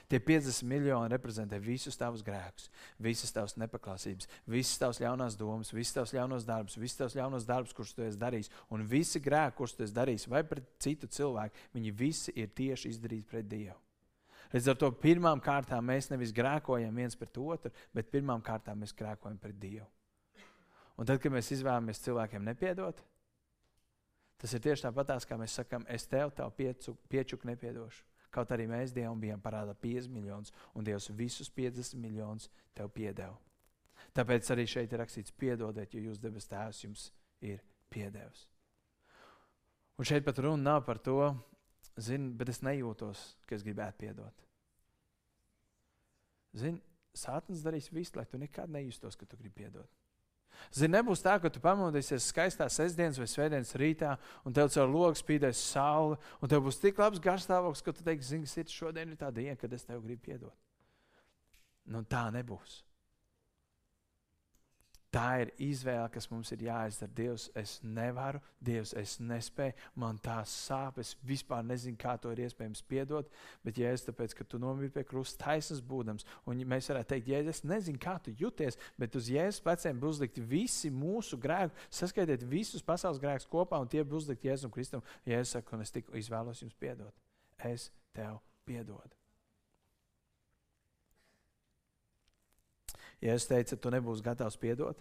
[0.07, 2.69] Tie 50 miljoni reprezentē visus tavus grēkus,
[3.03, 7.75] visas tavas nepaklausības, visas tavas ļaunās domas, visas tavas ļaunās darbus, visas tavas ļaunās darbus,
[7.75, 8.53] kurus tu esi darījis.
[8.71, 12.93] Un visi grēki, kurus tu esi darījis, vai pret citu cilvēku, viņi visi ir tieši
[12.95, 13.81] izdarīti pret Dievu.
[14.53, 18.95] Līdz ar to pirmām kārtām mēs nevis grēkojam viens pret otru, bet pirmām kārtām mēs
[18.95, 19.89] grēkojam pret Dievu.
[20.97, 23.03] Un tad, kad mēs izvēlamies cilvēkiem nepiedot,
[24.41, 28.05] tas ir tieši tāpat, kā mēs sakām, es tev, tev piecu, piečuku nepiedošu.
[28.31, 33.37] Kaut arī mēs Dievam bijām parādā 50 miljonus, un Dievs visus 50 miljonus tev piedeva.
[34.17, 37.07] Tāpēc arī šeit ir rakstīts, piedodiet, jo jūs debes tēvs jums
[37.41, 38.47] ir piedevis.
[39.97, 41.31] Un šeit pat runa nav par to,
[41.97, 44.45] zin, bet es nejūtos, ka es gribētu piedot.
[46.57, 46.81] Zini,
[47.17, 49.89] Sātans darīs visu, lai tu nekad nejustos, ka tu gribi piedot.
[50.73, 54.15] Zini, nebūs tā, ka tu pamodīsies skaistā sestdienas vai svētdienas rītā,
[54.47, 58.33] un tev caur logu spīdēs saule, un tev būs tik labs garstāvoklis, ka tu teiksi,
[58.35, 60.55] zini, sirds šodien ir tā diena, kad es tev gribu piedot.
[61.91, 62.86] Nu, tā nebūs.
[65.15, 67.13] Tā ir izvēle, kas mums ir jāizdara.
[67.17, 72.43] Dievs, es nevaru, Dievs, es nespēju, man tā sāp, es vispār nezinu, kā to ir
[72.45, 73.31] iespējams piedot.
[73.65, 77.31] Bet, ja es tāpēc, ka tu nomiri pie krusta taisnas būdams, un mēs varētu teikt,
[77.33, 81.87] ja es nezinu, kā tu jūties, bet uz Jēzus pleciem būs uzlikti visi mūsu grēki,
[82.03, 85.05] saskaitiet visus pasaules grēkus kopā, un tie būs uzlikti Jēzum Kristum.
[85.29, 87.15] Jēzus saka, un es tik izvēlos jums piedot.
[87.65, 89.26] Es tev piedodu.
[93.25, 95.01] Ja es teicu, tu nebūsi gatavs piedot,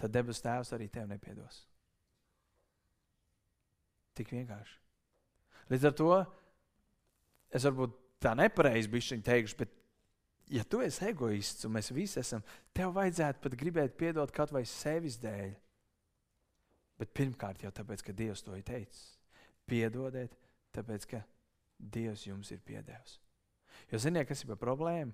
[0.00, 1.62] tad debes tēvs arī tev nepiedos.
[4.14, 4.80] Tik vienkārši.
[5.70, 6.10] Līdz ar to
[7.54, 9.72] es varbūt tā nepareizi biju teikšu, bet,
[10.52, 12.44] ja tu esi egoists un mēs visi esam,
[12.76, 15.54] tev vajadzētu pat gribēt piedot kaut vai sevis dēļ.
[17.00, 19.16] Bet pirmkārt jau tāpēc, ka Dievs to ir teicis.
[19.66, 20.34] Piedodiet,
[20.74, 21.22] tāpēc, ka
[21.78, 23.18] Dievs jums ir piedevis.
[23.90, 25.12] Jo ziniet, kas ir problēma?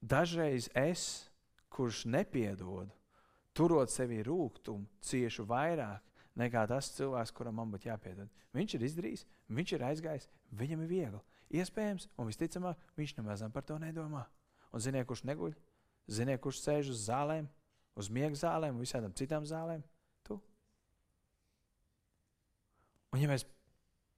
[0.00, 1.26] Dažreiz es,
[1.74, 2.90] kurš nepiedod,
[3.52, 6.04] turot sevi rūkumu, ciešu vairāk
[6.38, 8.30] nekā tas cilvēks, kuram man būtu jāpiedod.
[8.54, 11.22] Viņš ir izdarījis, viņš ir aizgājis, viņam ir viegli.
[11.58, 14.26] Iespējams, un visticamāk, viņš nemaz par to nedomā.
[14.70, 15.56] Un ziniet, kurš neguļ?
[16.08, 17.48] Ziniet, kurš sēž uz zālēm,
[17.98, 19.82] uz miega zālēm un visādām citām zālēm?
[20.22, 20.38] Tu.
[23.12, 23.46] Un ja mēs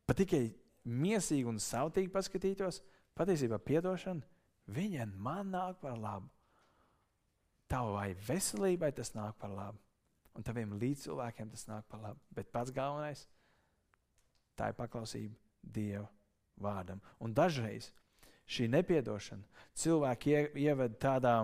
[0.06, 0.50] pat tikai
[0.84, 2.82] mīsīgi un sautīgi paskatītos,
[3.16, 4.26] patiesībā piedošana
[4.70, 6.28] Viņa man nāk par labu.
[7.70, 9.78] Tavai veselībai tas nāk par labu.
[10.38, 12.20] Un taviem līdzcilvēkiem tas nāk par labu.
[12.34, 13.26] Bet pats galvenais-
[14.58, 16.08] tā ir paklausība Dieva
[16.60, 17.00] vārdam.
[17.20, 17.90] Un dažreiz
[18.46, 19.42] šī nepiedošana
[19.74, 21.34] cilvēki ieved tādā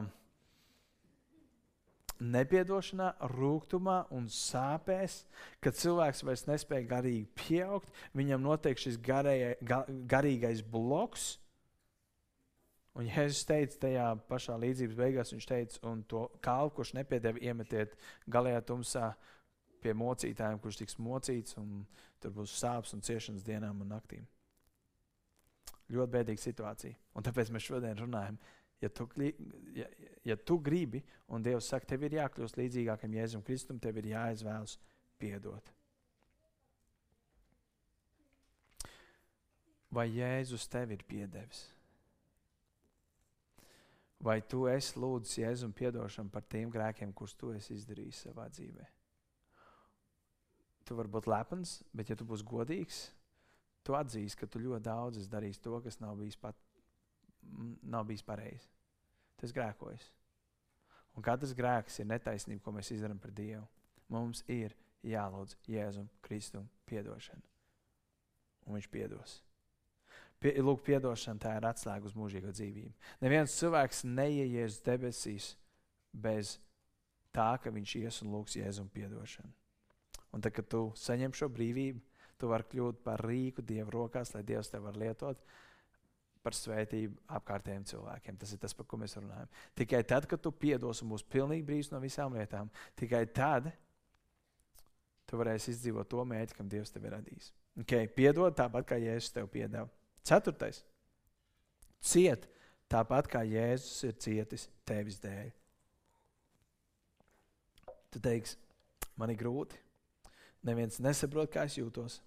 [2.21, 5.25] nepiedošanā, rūkumā un sāpēs,
[5.61, 11.37] kad cilvēks vairs nespēja garīgi pieaugt, viņam notiek šis garējai, ga, garīgais bloks
[12.97, 17.93] Un Jēzus teica tajā pašā līdzības beigās, viņš teica, un to kalnu, kurš nepiedeva, iemetiet
[18.33, 19.11] galējā tumsā
[19.85, 21.83] pie mocītājiem, kurš tiks mocīts, un
[22.23, 24.25] tur būs sāpes un ciešanas dienām un naktīm.
[25.93, 26.97] Ļoti bēdīga situācija.
[27.15, 28.41] Un tāpēc mēs šodien runājam,
[28.81, 29.07] ja tu,
[29.77, 29.91] ja,
[30.25, 34.81] ja tu gribi, un Dievs saka, tev ir jākļūst līdzīgākam Jēzum Kristum, tev ir jāizvēlas
[35.21, 35.69] piedot.
[39.93, 41.67] Vai Jēzus tev ir piedevis?
[44.24, 48.87] Vai tu esi lūdzis Jēzum piedošanu par tiem grēkiem, kurus tu esi izdarījis savā dzīvē?
[50.87, 53.00] Tu vari būt lepns, bet ja tu būsi godīgs,
[53.85, 56.57] tu atzīsi, ka tu ļoti daudz esi darījis to, kas nav bijis, pat,
[57.83, 58.70] nav bijis pareizi.
[59.37, 60.09] Tas grēkojas.
[61.16, 63.64] Un katrs grēks ir netaisnība, ko mēs izdarām par Dievu.
[64.12, 64.74] Mums ir
[65.07, 67.42] jālūdz Jēzum Kristum piedošana.
[68.66, 69.40] Un viņš piedos.
[70.40, 72.92] Pie, lūk, piedošana tā ir atslēga uz mūžīgo dzīvību.
[73.25, 75.55] Neviens cilvēks neieies debesīs
[76.12, 76.59] bez
[77.33, 79.53] tā, ka viņš ies un lūgs Jēzum piedošanu.
[80.37, 82.03] Un tad, kad tu saņem šo brīvību,
[82.37, 85.40] tu vari kļūt par rīku Dieva rokās, lai Dievs tevi var lietot
[86.44, 88.37] par svētību apkārtējiem cilvēkiem.
[88.38, 89.49] Tas ir tas, par ko mēs runājam.
[89.79, 92.70] Tikai tad, kad tu piedos un būsi pilnīgi brīvs no visām lietām,
[93.01, 93.72] tikai tad
[95.27, 97.51] tu varēsi izdzīvot to mērķi, kam Dievs tevi radīs.
[97.83, 99.90] Okay, piedod tāpat, kā Jēzus tev piedāvā.
[100.27, 100.83] Ceturtais.
[102.03, 102.47] Ciet
[102.91, 105.51] tāpat kā Jēzus ir cietis tevis dēļ.
[108.15, 108.57] Tu teiksi,
[109.19, 109.79] man ir grūti.
[110.67, 112.21] Neviens nesaprot, kā es jūtos.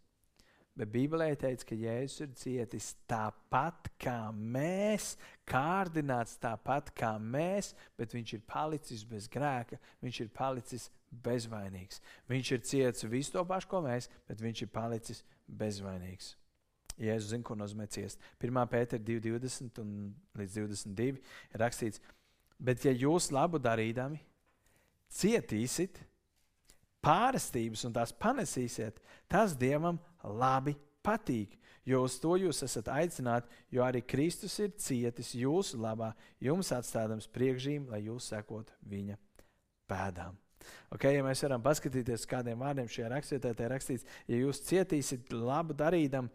[0.80, 5.18] Bet Bībelē teica, ka Jēzus ir cietis tāpat kā mēs,
[5.50, 10.88] kārdināts tāpat kā mēs, bet viņš ir palicis bez grēka, viņš ir palicis
[11.26, 12.00] bezvainīgs.
[12.32, 16.38] Viņš ir cietis visu to pašu, ko mēs, bet viņš ir palicis bezvainīgs.
[17.00, 18.20] Jēzus zina, ko nozīmē ciest.
[18.44, 18.60] 1.
[18.72, 19.94] pētera 2,20 un
[20.40, 22.02] līdz 22 ir rakstīts,
[22.60, 24.20] bet ja jūs labu darīdami
[25.10, 26.02] cietīsit
[27.04, 29.00] pārestības un tās panesīsiet,
[29.32, 31.56] tas Dievam labi patīk.
[31.88, 36.12] Jo uz to jūs esat aicināti, jo arī Kristus ir cietis jūsu labā,
[36.44, 39.18] jums atstādams priekšzīm, lai jūs sekotu viņa
[39.90, 40.38] pēdām.
[40.94, 45.74] Okay, ja mēs varam paskatīties, kādiem vārdiem šajā rakstvietā ir rakstīts, ja jūs cietīsiet labu
[45.78, 46.30] darīdam,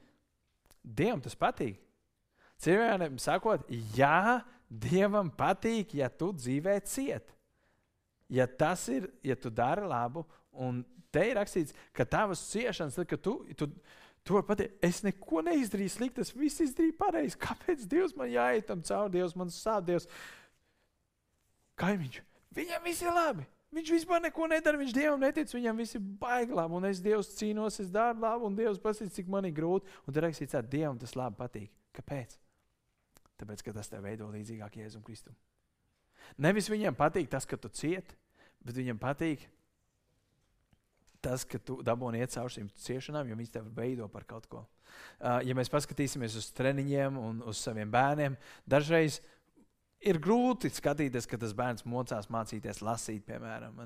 [0.85, 1.81] Dievam tas patīk.
[2.61, 3.65] Cilvēkiem sakot,
[3.97, 7.33] jā, Dievam patīk, ja tu dzīvē ciet.
[8.33, 13.09] Ja tas ir, ja tu dari labu, un te ir rakstīts, ka tavas ciešanas, tad,
[13.11, 13.69] kad tu, tu,
[14.25, 17.41] tu vari pateikt, es neko neizdarīju slikti, es visu izdarīju pareizi.
[17.41, 20.09] Kāpēc Dievs man jāiet tam cauri, Dievs man sāp, Dievs?
[21.81, 22.21] Kaimiņš,
[22.55, 23.47] viņam viss ir labi.
[23.75, 27.25] Viņš vispār neko nedara, viņš Dievam netic, viņam viss ir baigi labi, un es Dievu
[27.27, 29.91] cīnos, es daru labu, un Dievs pasaka, cik man ir grūti.
[30.07, 31.73] Un tur rakstīts, ka Dievam tas labi patīk.
[31.95, 32.37] Kāpēc?
[33.41, 35.35] Tāpēc, ka tas tev veido līdzīgāk Jēzum Kristum.
[36.39, 38.15] Nevis viņam patīk tas, ka tu cieti,
[38.65, 39.43] bet viņam patīk
[41.25, 44.65] tas, ka tu dabūni iet cauri šīm ciešanām, jo viņas tev veido par kaut ko.
[45.19, 48.37] Uh, ja mēs paskatīsimies uz treniņiem un uz saviem bērniem,
[48.69, 49.19] dažreiz
[50.03, 53.79] ir grūti skatīties, ka tas bērns mocās mācīties lasīt, piemēram.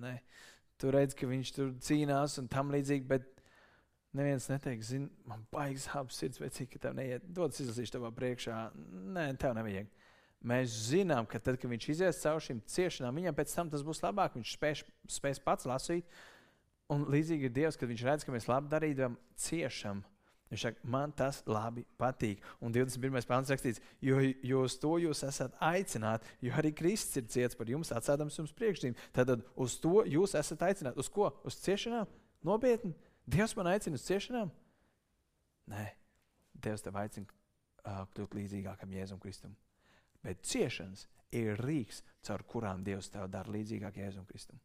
[0.78, 3.26] Tur redz, ka viņš tur cīnās un tam līdzīgi, bet
[4.16, 7.26] neviens neteiks, zini, man baigs sāpes sirds, vai cik tev neiet.
[7.34, 8.58] Dodas izlasīšu tavā priekšā.
[9.16, 9.90] Nē, tev nevajag.
[10.48, 14.04] Mēs zinām, ka tad, kad viņš izies cauri šīm ciešanām, viņam pēc tam tas būs
[14.04, 14.36] labāk.
[14.38, 16.06] Viņš spēs, spēs pats lasīt.
[16.94, 20.04] Un līdzīgi ir Dievs, kad viņš redz, ka mēs labi darījām, ciešam.
[20.48, 22.40] Viņš saka, man tas labi patīk.
[22.64, 23.20] Un 21.
[23.28, 27.68] pāns rakstīts, jo, jo uz to jūs esat aicināti, jo arī Kristus ir ciets par
[27.68, 28.96] jums, atstādams jums priekšzīm.
[29.12, 31.00] Tad uz to jūs esat aicināti.
[31.02, 31.28] Uz ko?
[31.48, 32.08] Uz ciešanām?
[32.48, 32.94] Nopietni.
[33.28, 34.48] Dievs man aicina uz ciešanām?
[35.68, 35.84] Nē,
[36.64, 39.52] Dievs tev aicina uh, kļūt līdzīgākam Jēzum Kristum.
[40.24, 41.04] Bet ciešanas
[41.36, 44.60] ir rīks, caur kurām Dievs tev dara līdzīgāk Jēzum Kristum.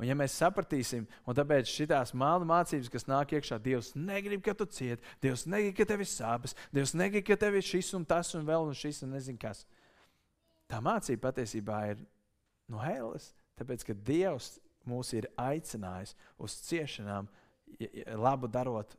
[0.00, 4.54] Un ja mēs sapratīsim, un tāpēc šīs māla mācības, kas nāk iekšā, Dievs negrib, ka
[4.56, 8.06] tu cieti, Dievs negrib, ka tev ir sāpes, Dievs negrib, ka tev ir šis un
[8.08, 9.66] tas un vēl un šis un nezinu kas.
[10.66, 12.02] Tā mācība patiesībā ir
[12.72, 14.56] no ēles, tāpēc ka Dievs
[14.88, 17.28] mūs ir aicinājis uz ciešanām,
[18.18, 18.96] labu darot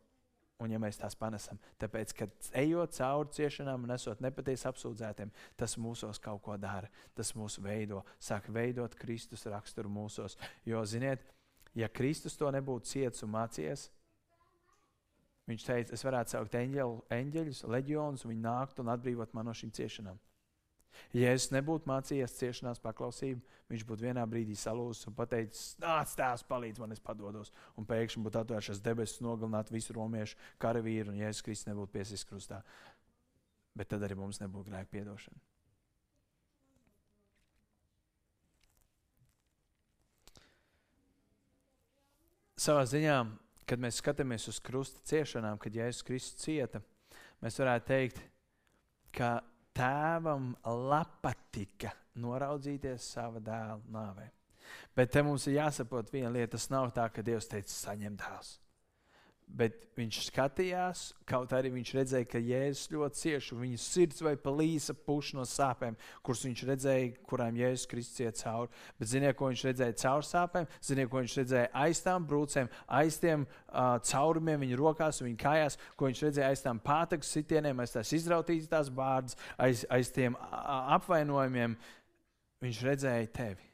[0.64, 1.60] un ja mēs tās panesam.
[1.82, 6.90] Tāpēc, kad ejot cauri ciešanām un esot nepatiesi apsūdzētiem, tas mūsos kaut ko dara.
[7.18, 10.38] Tas mūs veido, sāk veidot Kristus raksturu mūsos.
[10.68, 11.26] Jo, ziniet,
[11.76, 13.90] ja Kristus to nebūtu ciets un mācījies,
[15.50, 19.58] viņš teica, es varētu saukt eņģeļu, eņģeļus, leģionus, un viņi nāktu un atbrīvot man no
[19.58, 20.20] šīm ciešanām.
[21.14, 26.46] Ja es nebūtu mācījies ciešanās paklausību, viņš būtu vienā brīdī salūzis un pateicis, nāc, tēvs,
[26.50, 27.54] palīdz man, es padodos.
[27.78, 32.62] Un pēkšņi būtu atvēršas debesis, nogalināt visu romiešu karavīru, un Jēzus Kristus nebūtu piesīs krustā.
[33.74, 35.42] Bet tad arī mums nebūtu grēka piedošana.
[42.64, 43.16] Savā ziņā,
[43.68, 46.80] kad mēs skatāmies uz krusta ciešanām, kad Jēzus Kristus cieta,
[47.44, 48.22] mēs varētu teikt,
[49.14, 49.42] ka
[49.78, 50.54] tēvam
[51.22, 54.30] patika noraudzīties sava dēla nāvē.
[54.96, 56.54] Bet te mums ir jāsaprot viena lieta.
[56.56, 58.58] Tas nav tā, ka Dievs teica, saņem dēls.
[59.54, 64.96] Bet viņš skatījās, kaut arī viņš redzēja, ka Jēzus ļoti cieši, viņa sirds vai palīsa
[64.98, 68.74] puš no sāpēm, kuras viņš redzēja, kurām Jēzus Kristus iet cauri.
[68.98, 70.66] Bet ziniet, ko viņš redzēja caur sāpēm?
[70.82, 75.42] Ziniet, ko viņš redzēja aiz tām brūcēm, aiz tiem uh, caurumiem viņa rokās un viņa
[75.46, 80.34] kājās, ko viņš redzēja aiz tām pātagas sitieniem, aiz tās izrautītās bārdas, aiz, aiz tiem
[80.40, 80.60] uh,
[80.98, 81.78] apvainojumiem.
[82.64, 83.74] Viņš redzēja tevi.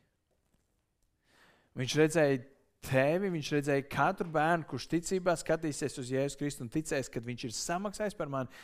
[1.80, 2.40] Viņš redzēja
[2.86, 7.46] tevi, viņš redzēja katru bērnu, kurš ticībā skatīsies uz Jēzus Kristu un ticēs, ka viņš
[7.48, 8.62] ir samaksājis par mani.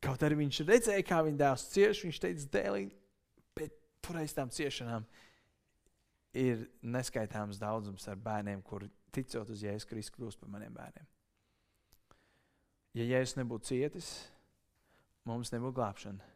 [0.00, 2.86] Kaut arī viņš redzēja, kā viņa dēls cieš, viņš teica, dēlī,
[3.58, 5.04] bet tur aiz tām ciešanām
[6.40, 11.08] ir neskaitāms daudzums ar bērniem, kuri ticot uz Jēzus Kristu kļūst par maniem bērniem.
[12.96, 14.10] Ja Jēzus nebūtu cietis,
[15.28, 16.26] mums nebūtu glābšana.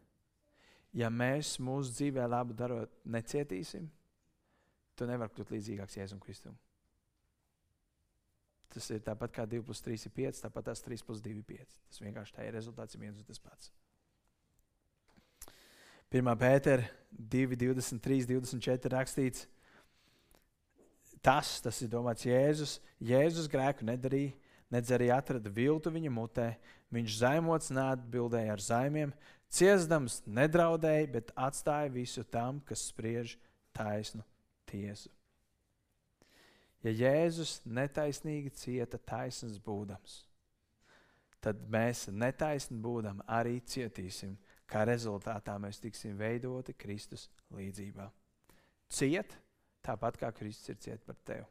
[0.95, 3.89] Ja mēs mūsu dzīvē labu darot, necietīsim,
[4.99, 6.57] tu nevari kļūt līdzīgāks Jēzum Kristum.
[8.75, 11.47] Tas ir tāpat kā 2 plus 3 ir 5, tāpat tās 3 plus 2 ir
[11.47, 11.75] 5.
[11.91, 13.71] Tas vienkārši tā ir rezultāts, viens un tas pats.
[16.15, 16.31] 1.
[16.39, 19.47] pētera 2, 23, 24 rakstīts,
[21.23, 24.35] tas, tas ir domāts Jēzus, Jēzus grēku nedarīja,
[24.75, 26.51] nedz arī atrada viltu viņa mutē.
[26.95, 29.15] Viņš zaimots neatbildēja ar zaimiem,
[29.51, 33.39] ciestams nedraudēja, bet atstāja visu tam, kas spriež
[33.75, 34.23] taisnu
[34.69, 35.11] tiesu.
[36.85, 40.19] Ja Jēzus netaisnīgi cieta taisns būdams,
[41.41, 44.37] tad mēs netaisni būdam arī cietīsim,
[44.69, 48.11] kā rezultātā mēs tiksim veidoti Kristus līdzībā.
[48.93, 49.33] Ciet,
[49.85, 51.47] tāpat kā Kristus ir ciet par tevi.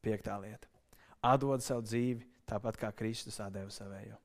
[0.00, 0.68] Piektā lieta-
[1.32, 4.16] atdod savu dzīvi, tāpat kā Kristus atdeva savējo.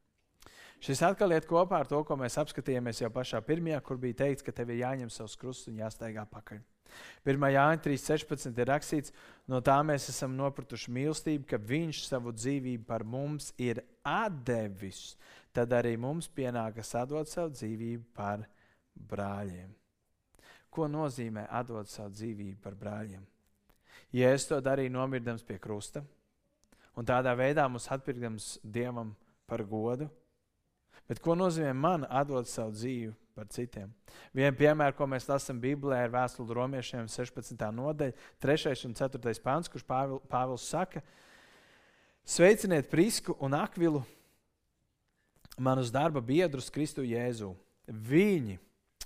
[0.79, 4.43] Šis atkal iet kopā ar to, ko mēs apskatījāmies jau pašā pirmajā, kur bija teikts,
[4.43, 6.61] ka tev ir jāņem savs krusts un jāsteigā pakaļ.
[7.25, 7.47] 1.
[7.55, 9.13] Jāņa 3.16 ir rakstīts,
[9.49, 13.81] no tā mēs esam nopratuši mīlestību, ka Viņš savu dzīvību par mums ir
[14.45, 15.15] devis.
[15.53, 18.45] Tad arī mums pienākas atdot savu dzīvību par
[18.95, 19.71] brāļiem.
[20.69, 23.23] Ko nozīmē atdot savu dzīvību par brāļiem?
[24.11, 26.03] Ja es to darīju nomirdams pie krusta,
[26.95, 29.15] un tādā veidā mums atpirkdams Dievam
[29.47, 30.09] par godu,
[31.07, 33.91] bet ko nozīmē man atdot savu dzīvi par citiem.
[34.35, 37.65] Vienu piemēru, ko mēs lasām Bībelē, ir vēstule romiešiem 16.
[37.75, 38.73] nodaļa, 3.
[38.87, 39.33] un 4.
[39.43, 41.03] pāns, kurš Pāvils, Pāvils saka,
[42.23, 44.05] sveiciniet Prisku un Akvilu,
[45.57, 47.53] manus darba biedrus Kristu Jēzu.
[47.85, 48.57] Viņi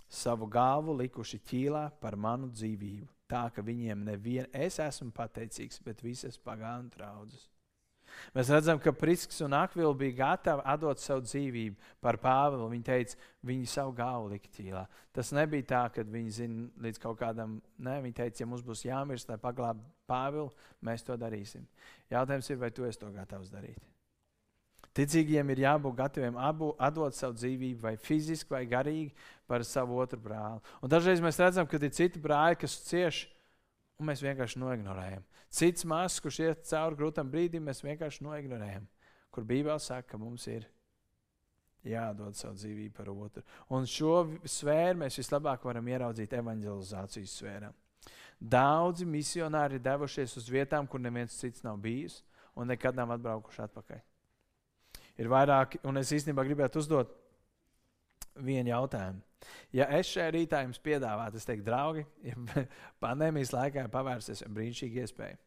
[0.10, 6.06] savu galvu likuši ķīlā par manu dzīvību, tā ka viņiem nevien es esmu pateicīgs, bet
[6.06, 7.50] visas pagānu draudzes.
[8.36, 12.70] Mēs redzam, ka Prisks un Akvila bija gatavi atdot savu dzīvību par Pāvilu.
[12.72, 14.86] Viņi teica, viņi savu galvu lika ķīlā.
[15.16, 17.60] Tas nebija tā, ka viņi zina līdz kaut kādam.
[17.78, 20.50] Nē, viņi teica, ja mums būs jāmirst, lai paglābtu Pāvilu,
[20.86, 21.66] mēs to darīsim.
[22.12, 23.80] Jautājums ir, vai tu esi to gatavs darīt?
[24.98, 29.14] Ticīgiem ir jābūt gataviem abu, atdot savu dzīvību, vai fiziski, vai garīgi,
[29.48, 30.64] par savu otru brāli.
[30.82, 33.30] Un dažreiz mēs redzam, ka ir citi brāļi, kas cieši
[34.00, 35.24] un mēs vienkārši noignorējam.
[35.50, 38.86] Cits māsas, kurš iet cauri grūtam brīdim, mēs vienkārši noignorējam.
[39.34, 40.68] Kur Bībele saka, ka mums ir
[41.86, 43.44] jādod savu dzīvību par otru.
[43.74, 47.72] Un šo sfēru mēs vislabāk varam ieraudzīt evanģelizācijas sfērā.
[48.40, 52.22] Daudzi misionāri ir devušies uz vietām, kur neviens cits nav bijis
[52.56, 54.04] un nekad nav atbraukuši atpakaļ.
[55.20, 57.12] Ir vairāki, un es īstenībā gribētu uzdot
[58.36, 59.22] vienu jautājumu.
[59.74, 62.66] Ja es šajā rītā jums piedāvātu, es teiktu, draugi, ja
[63.04, 65.40] pandēmijas laikā pavērsies brīnišķīga iespēja.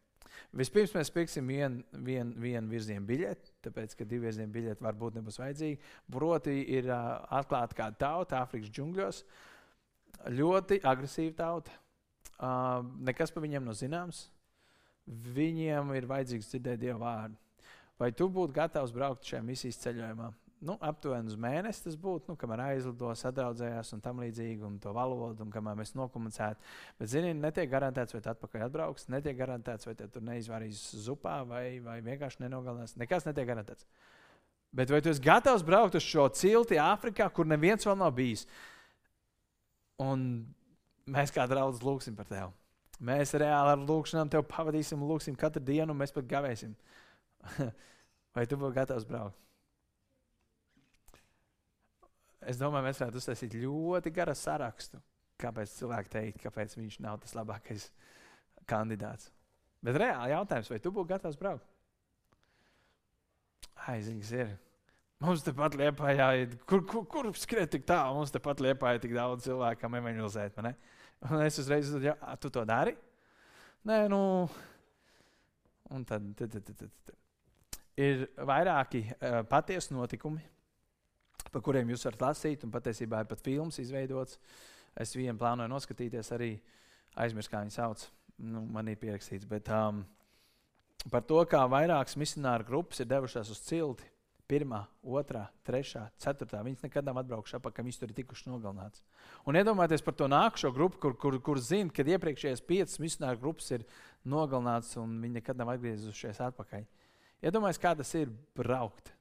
[0.53, 5.39] Vispirms mēs pirksim vienu vien, vien virzienu biļeti, tāpēc, ka divu virzienu biļeti varbūt nebūs
[5.41, 5.93] vajadzīga.
[6.13, 9.23] Proti, ir uh, atklāta kāda tauta Āfrikas džungļos.
[10.33, 11.73] Ļoti agresīva tauta.
[12.33, 14.27] Uh, nekas par viņiem nav zināms.
[15.05, 17.37] Viņiem ir vajadzīgs dzirdēt dievu vārdu.
[17.99, 20.31] Vai tu būtu gatavs braukt šajā misijas ceļojumā?
[20.63, 24.93] Nu, aptuveni uz mēnesi tas būtu, nu, kamēr aizlido, sadraudzējās un tam līdzīgi, un to
[24.95, 26.73] valodu, un kamēr mēs nokomunicētu.
[26.99, 31.65] Bet, zini, netiek garantēts, vai tu atpakaļ atbrauks, netiek garantēts, vai tur neizvarīs zupā, vai,
[31.83, 32.95] vai vienkārši nenogalinās.
[33.01, 33.87] Nekas netiek garantēts.
[34.73, 38.47] Bet vai tu esi gatavs braukt uz šo cilti Āfrikā, kur neviens vēl nav bijis?
[40.01, 40.25] Un
[41.05, 42.49] mēs kā draugi lūgsim par tevi.
[43.03, 46.73] Mēs reāli ar lūgšanām tevi pavadīsim, lūgsim katru dienu, un mēs pat gavēsim.
[48.35, 49.37] vai tu būsi gatavs braukt?
[52.49, 54.99] Es domāju, mēs varētu uztaisīt ļoti garu sarakstu,
[55.41, 57.89] kāpēc cilvēki teikt, kāpēc viņš nav tas labākais
[58.69, 59.31] kandidāts.
[59.83, 61.65] Bet reāli jautājums, vai tu būtu gatavs braukt?
[63.91, 64.53] Aiziņas ir.
[65.23, 66.27] Mums tepat liepājā,
[66.67, 70.59] kur, kur, kur skriet tik tālu, mums tepat liepājā tik daudz cilvēku, kam evangelizēt.
[71.29, 72.95] Un es uzreiz uzdodu, ja tu to dari?
[73.87, 74.19] Nē, nu.
[75.93, 77.15] Un tad, tad, tad, tad, tad.
[77.99, 80.43] ir vairāki uh, patiesi notikumi,
[81.53, 84.39] par kuriem jūs varat lasīt, un patiesībā ir pat filmas izveidots.
[84.99, 86.51] Es vienu plānoju noskatīties, arī
[87.21, 88.03] aizmirst, kā viņi sauc.
[88.43, 89.47] Nu, man ir pierakstīts.
[89.49, 90.03] Bet, um,
[91.13, 94.09] par to, kā vairākas misionāru grupas ir devušās uz cilti.
[94.43, 96.59] Pirmā, otrā, trešā, ceturtā.
[96.65, 99.01] Viņas nekad nav atbraukušas atpakaļ, viņas tur ir tikušas nogalināts.
[99.47, 103.71] Un iedomājieties par to nākamo grupu, kur, kur, kur zina, ka iepriekšējās piecas misionāru grupas
[103.71, 103.85] ir
[104.27, 106.83] nogalināts un viņi nekad nav atgriezušies atpakaļ.
[107.39, 109.13] Iedomājieties, kā tas ir braukt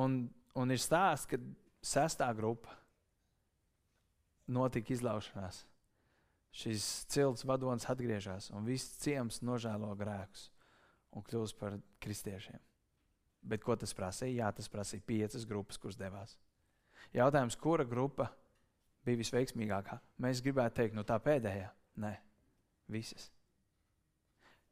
[0.00, 0.24] Un,
[0.58, 1.38] un ir stāsts, ka
[1.84, 2.72] sestā grupa
[4.50, 5.62] notika izlaušanās.
[6.54, 10.48] Šis cilts vadonis atgriežas, un viss ciems nožēlo grēkus
[11.14, 12.60] un kļūst par kristiešiem.
[13.44, 14.46] Bet ko tas prasīja?
[14.46, 16.36] Jā, tas prasīja piecas grupas, kuras devās.
[17.14, 18.30] Jautājums, kura grupa
[19.04, 19.98] bija visveiksmīgākā?
[20.22, 21.68] Mēs gribētu teikt, no tā pēdējā.
[22.00, 22.14] Nē,
[22.90, 23.28] visas.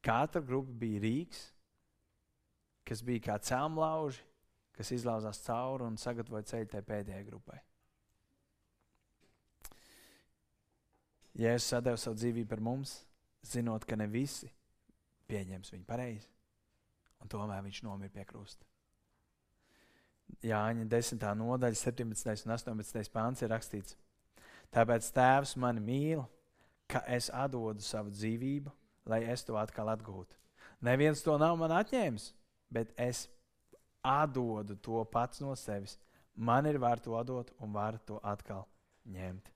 [0.02, 1.44] Katra grupa bija rīks,
[2.88, 4.24] kas bija kā cēlonlauži,
[4.82, 7.60] kas izlauzās cauri un sagatavoja ceļu tai pēdējai grupai.
[11.38, 12.96] Jēzus sadeva savu dzīvību par mums,
[13.46, 14.50] zinot, ka ne visi
[15.30, 16.28] pieņems viņu pareizi.
[17.22, 18.66] Un tomēr viņš nomira pie krusta.
[20.42, 21.24] Jāņa 10.
[21.38, 22.46] nodaļa, 17.
[22.48, 23.12] un 18.
[23.14, 23.96] pāns ir rakstīts.
[24.74, 26.24] Tāpēc Tēvs mani mīl,
[26.90, 28.72] ka es atdodu savu dzīvību,
[29.12, 30.36] lai es to atkal atgūtu.
[30.82, 32.32] Neviens to nav man atņēmis,
[32.72, 33.28] bet es
[34.02, 35.98] atdodu to pats no sevis.
[36.34, 38.66] Man ir var to dot un var to atkal
[39.06, 39.50] ņemt.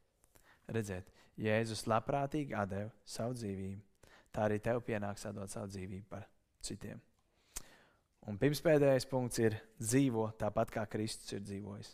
[0.68, 3.82] Redziet, Jēzus labprātīgi deva savu dzīvību.
[4.32, 6.26] Tā arī tev pienāks atdot savu dzīvību par
[6.60, 7.00] citiem.
[8.26, 11.92] Un pirmspēdējais punkts ir dzīvo tāpat, kā Kristus ir dzīvojis.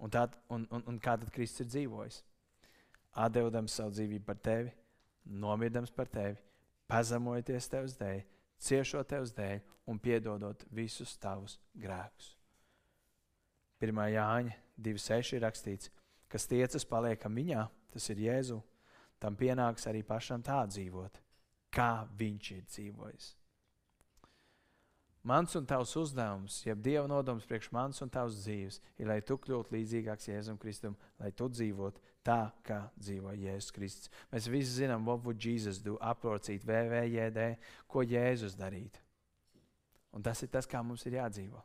[0.00, 2.20] Un, tā, un, un, un kā tad Kristus ir dzīvojis?
[3.20, 4.70] Atdevdams savu dzīvību par tevi,
[5.26, 6.38] nomirdams par tevi,
[6.88, 8.22] pazemojoties tevs dēļ,
[8.60, 12.34] ciešot tevs dēļ un piedodot visus tavus grēkus.
[13.80, 14.00] 1.
[14.12, 15.90] Jāņa 2.6 ir rakstīts,
[16.28, 18.60] kas tiecas paliekam viņā, tas ir Jēzu,
[19.20, 21.20] tam pienāks arī pašam tā dzīvot,
[21.72, 23.30] kā viņš ir dzīvojis.
[25.22, 29.36] Mans un tavs uzdevums, jeb Dieva nodoms priekš manas un tavas dzīves, ir, lai tu
[29.36, 34.12] kļūtu līdzīgāks Jēzum Kristum, lai tu dzīvotu tā, kā dzīvo Jēzus Kristus.
[34.32, 37.46] Mēs visi zinām, what would Jesus do, aprocīt VVJD,
[37.88, 39.02] ko Jēzus darītu.
[40.16, 41.62] Un tas ir tas, kā mums ir jādzīvo.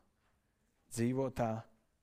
[0.94, 1.52] Dzīvo tā,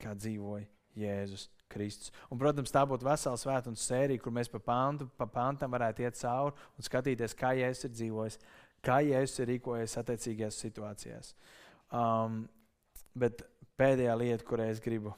[0.02, 0.66] kā dzīvoja
[0.98, 2.10] Jēzus Kristus.
[2.28, 6.18] Un, protams, tā būtu vesela svētdienas sērija, kur mēs pa, pantu, pa pantam varētu iet
[6.18, 8.42] cauri un skatīties, kā Jēzus ir dzīvojis
[8.86, 11.34] kā Jēzus ir rīkojies attiecīgajās situācijās.
[11.94, 12.44] Um,
[13.14, 13.44] bet
[13.78, 15.14] pēdējā lieta, kurai es gribu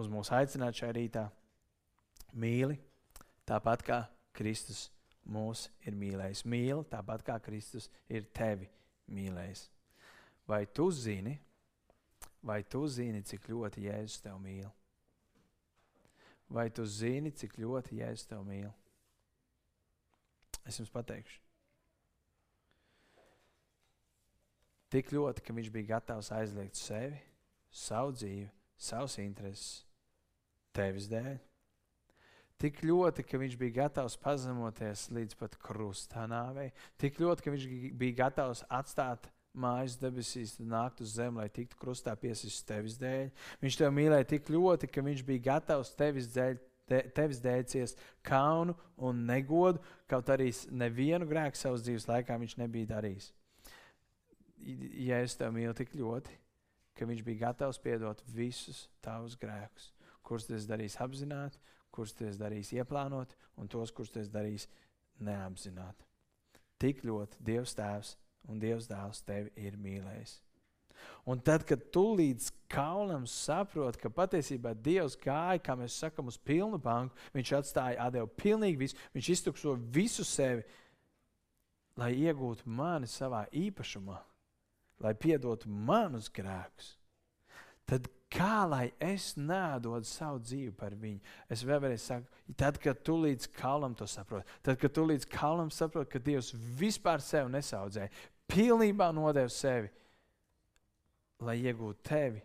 [0.00, 1.26] uz mūsu aicināt šajā rītā,
[2.34, 2.78] mīli
[3.48, 4.00] tāpat kā
[4.36, 4.88] Kristus
[5.30, 6.44] mūs ir mīlējis.
[6.48, 8.68] Mīli tāpat kā Kristus ir tevi
[9.10, 9.66] mīlējis.
[10.48, 11.36] Vai tu zini,
[12.42, 14.70] vai tu zini, cik ļoti Jēzus tev mīl?
[16.50, 18.70] Vai tu zini, cik ļoti Jēzus tev mīl?
[20.66, 21.38] Es jums pateikšu.
[24.90, 27.20] Tik ļoti, ka viņš bija gatavs aizliegt sevi,
[27.70, 29.84] savu dzīvi, savus intereses
[30.74, 31.38] tevis dēļ.
[32.60, 36.68] Tik ļoti, ka viņš bija gatavs pazemoties līdz pat krustā nāvei.
[37.00, 37.68] Tik ļoti, ka viņš
[38.00, 43.30] bija gatavs atstāt mājas debesīs, nākt uz zemi, lai tiktu krustā piesprāstīts tevis dēļ.
[43.64, 46.60] Viņš tev mīlēja tik ļoti, ka viņš bija gatavs tevis dēļ.
[46.90, 49.78] Te, tevis dēļ ciest kaunu un negodu,
[50.10, 53.28] kaut arī nevienu grēku savas dzīves laikā viņš nebija darījis
[55.00, 56.36] ja es tev mīlu tik ļoti,
[56.96, 59.90] ka viņš bija gatavs piedot visus tavus grēkus,
[60.26, 61.60] kurus tu darīsi apzināti,
[61.94, 64.68] kurus tu darīsi ieplānot, un tos, kurus tu darīsi
[65.24, 66.06] neapzināti.
[66.80, 68.14] Tik ļoti Dievs Tēvs
[68.48, 70.38] un Dievs Dēls tevi ir mīlējis.
[71.28, 76.36] Un tad, kad tu līdz kaulam saproti, ka patiesībā Dievs gāja, kā mēs sakām, uz
[76.36, 80.64] pilnu banku, Viņš atstāja atdevu pilnīgi visu, Viņš iztukso visu sevi,
[82.00, 84.18] lai iegūtu mani savā īpašumā
[85.00, 86.94] lai piedotu manus grēkus,
[87.88, 91.20] tad kā lai es nedodu savu dzīvi par viņu?
[91.50, 92.28] Es vēlreiz saku,
[92.58, 96.52] tad, kad tu līdz kalam to saproti, tad, kad tu līdz kalam saproti, ka Dievs
[96.78, 98.12] vispār sevi nesaudzēja,
[98.50, 99.90] pilnībā nodeva sevi,
[101.44, 102.42] lai iegūtu tevi,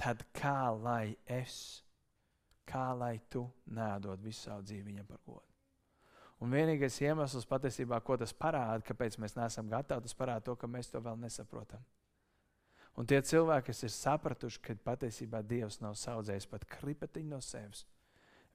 [0.00, 1.82] tad kā lai es,
[2.66, 5.50] kā lai tu nedod visu savu dzīvi viņam par godu?
[6.42, 10.68] Un vienīgais iemesls patiesībā, ko tas parāda, kāpēc mēs neesam gatavi, tas parāda to, ka
[10.68, 11.80] mēs to vēl nesaprotam.
[12.94, 17.82] Un tie cilvēki, kas ir sapratuši, ka patiesībā Dievs nav saudzējis pat kripatiņu no sevis,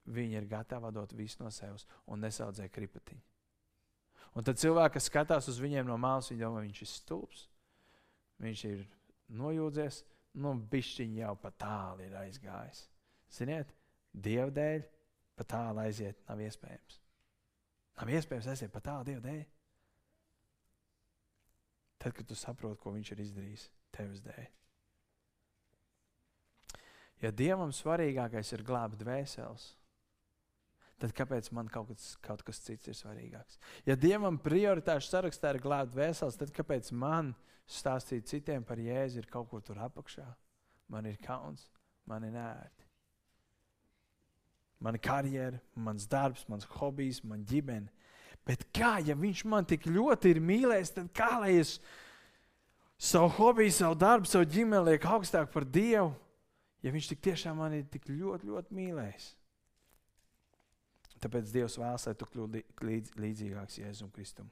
[0.08, 3.20] viņi ir gatavi dot visu no sevis un nesaudzē kripatiņu.
[4.38, 7.42] Un tad cilvēki, kas skatās uz viņiem no malas, viņi domā, viņš ir stulbs,
[8.40, 8.86] viņš ir
[9.36, 9.98] nojūdzies,
[10.40, 12.86] nu, bišķiņi jau pa tālu ir aizgājis.
[13.34, 13.74] Ziniet,
[14.10, 14.86] Dieva dēļ
[15.38, 16.96] pa tālu aiziet nav iespējams.
[18.00, 19.44] Nav iespējams aiziet pat tālu Dieva dēļ.
[22.00, 24.48] Tad, kad tu saproti, ko Viņš ir izdarījis tevis dēļ.
[27.20, 29.66] Ja Dievam svarīgākais ir glābt dvēseles,
[31.00, 33.60] tad kāpēc man kaut kas, kaut kas cits ir svarīgāks?
[33.88, 37.34] Ja Dievam prioritāšu sarakstā ir glābt dvēseles, tad kāpēc man
[37.70, 40.26] stāstīt citiem par Jēzu ir kaut kur tur apakšā?
[40.90, 41.68] Man ir kauns,
[42.08, 42.90] man ir nērti
[44.80, 47.90] mana karjera, mans darbs, mans hobijs, mana ģimene.
[48.48, 51.76] Bet kā, ja viņš man tik ļoti ir mīlējis, tad kā lai es
[53.00, 56.12] savu hobiju, savu darbu, savu ģimeni lieku augstāk par Dievu,
[56.84, 59.28] ja viņš tik tiešām man ir tik ļoti, ļoti mīlējis?
[61.20, 64.48] Tāpēc Dievs vēlas, lai tu kļūtu līdz, līdzīgāks Jēzum Kristum.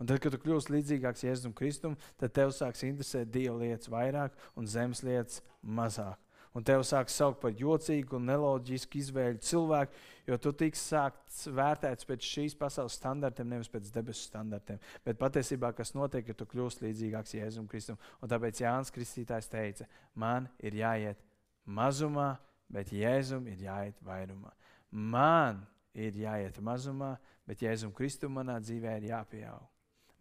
[0.00, 4.36] Un tad, kad tu kļūsi līdzīgāks Jēzum Kristum, tad tev sāks interesēt Dieva lietas vairāk
[4.56, 6.20] un zemes lietas mazāk.
[6.56, 9.98] Un tev sāk saukt par jocīgu un neloģisku izvēļu cilvēku,
[10.30, 14.80] jo tu tiks sākts vērtēts pēc šīs pasaules standartiem, nevis pēc debesu standartiem.
[15.04, 18.00] Bet patiesībā, kas notiek, ir, tu kļūsi līdzīgāks Jēzum Kristum.
[18.24, 21.20] Un tāpēc Jānis Kristītājs teica, man ir jāiet
[21.66, 22.32] mazumā,
[22.72, 24.54] bet Jēzum ir jāiet vairumā.
[24.96, 25.60] Man
[25.92, 29.68] ir jāiet mazumā, bet Jēzum Kristum manā dzīvē ir jāpieaug.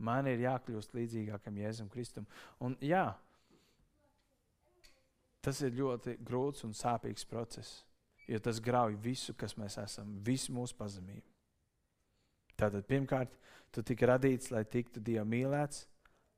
[0.04, 2.28] Man ir jākļūst līdzīgākam Jēzum Kristum.
[2.60, 3.08] Un jā,
[5.46, 7.84] tas ir ļoti grūts un sāpīgs process,
[8.26, 11.28] jo tas grauj visu, kas mēs esam, visu mūsu pazemību.
[12.56, 13.34] Tātad, pirmkārt,
[13.76, 15.86] tu tika radīts, lai tiktu Dieva mīlēts,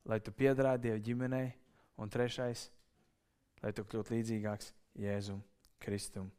[0.09, 1.51] lai tu piederētu Dieva ģimenei,
[1.97, 2.67] un trešais,
[3.63, 5.41] lai tu kļūtu līdzīgāks Jēzum
[5.81, 6.29] Kristum.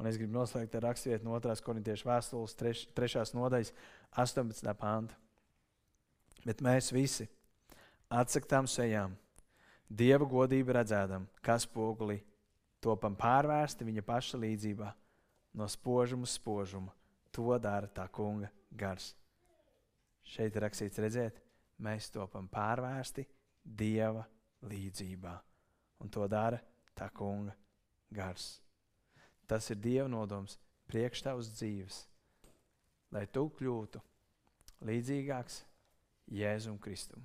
[0.00, 1.56] Un es gribu noslēgt ar raksturvietu no 2.
[1.64, 3.22] korintiešu vēstules 3.
[3.36, 3.72] nodaļas
[4.20, 4.72] 18.
[4.76, 5.16] pānta.
[6.46, 7.26] Bet mēs visi
[8.12, 9.16] atsaktām sejām,
[9.86, 12.18] Dieva godību redzēdam, kas spoguli
[12.82, 14.88] topam pārvērsti viņa paša līdzībā,
[15.54, 16.90] no spožuma uz spožumu.
[17.30, 19.12] To dara tā kunga gars.
[20.26, 21.38] Šeit ir rakstīts, redziet,
[21.78, 23.26] mēs topam pārvērsti
[23.62, 24.24] Dieva
[24.66, 25.34] līdzībā,
[26.02, 26.58] un to dara
[26.96, 27.54] tā kunga
[28.10, 28.56] gars.
[29.46, 30.58] Tas ir Dieva nodoms
[30.90, 32.02] priekš tavas dzīves,
[33.14, 34.02] lai tu kļūtu
[34.86, 35.62] līdzīgāks
[36.34, 37.22] Jēzum Kristum.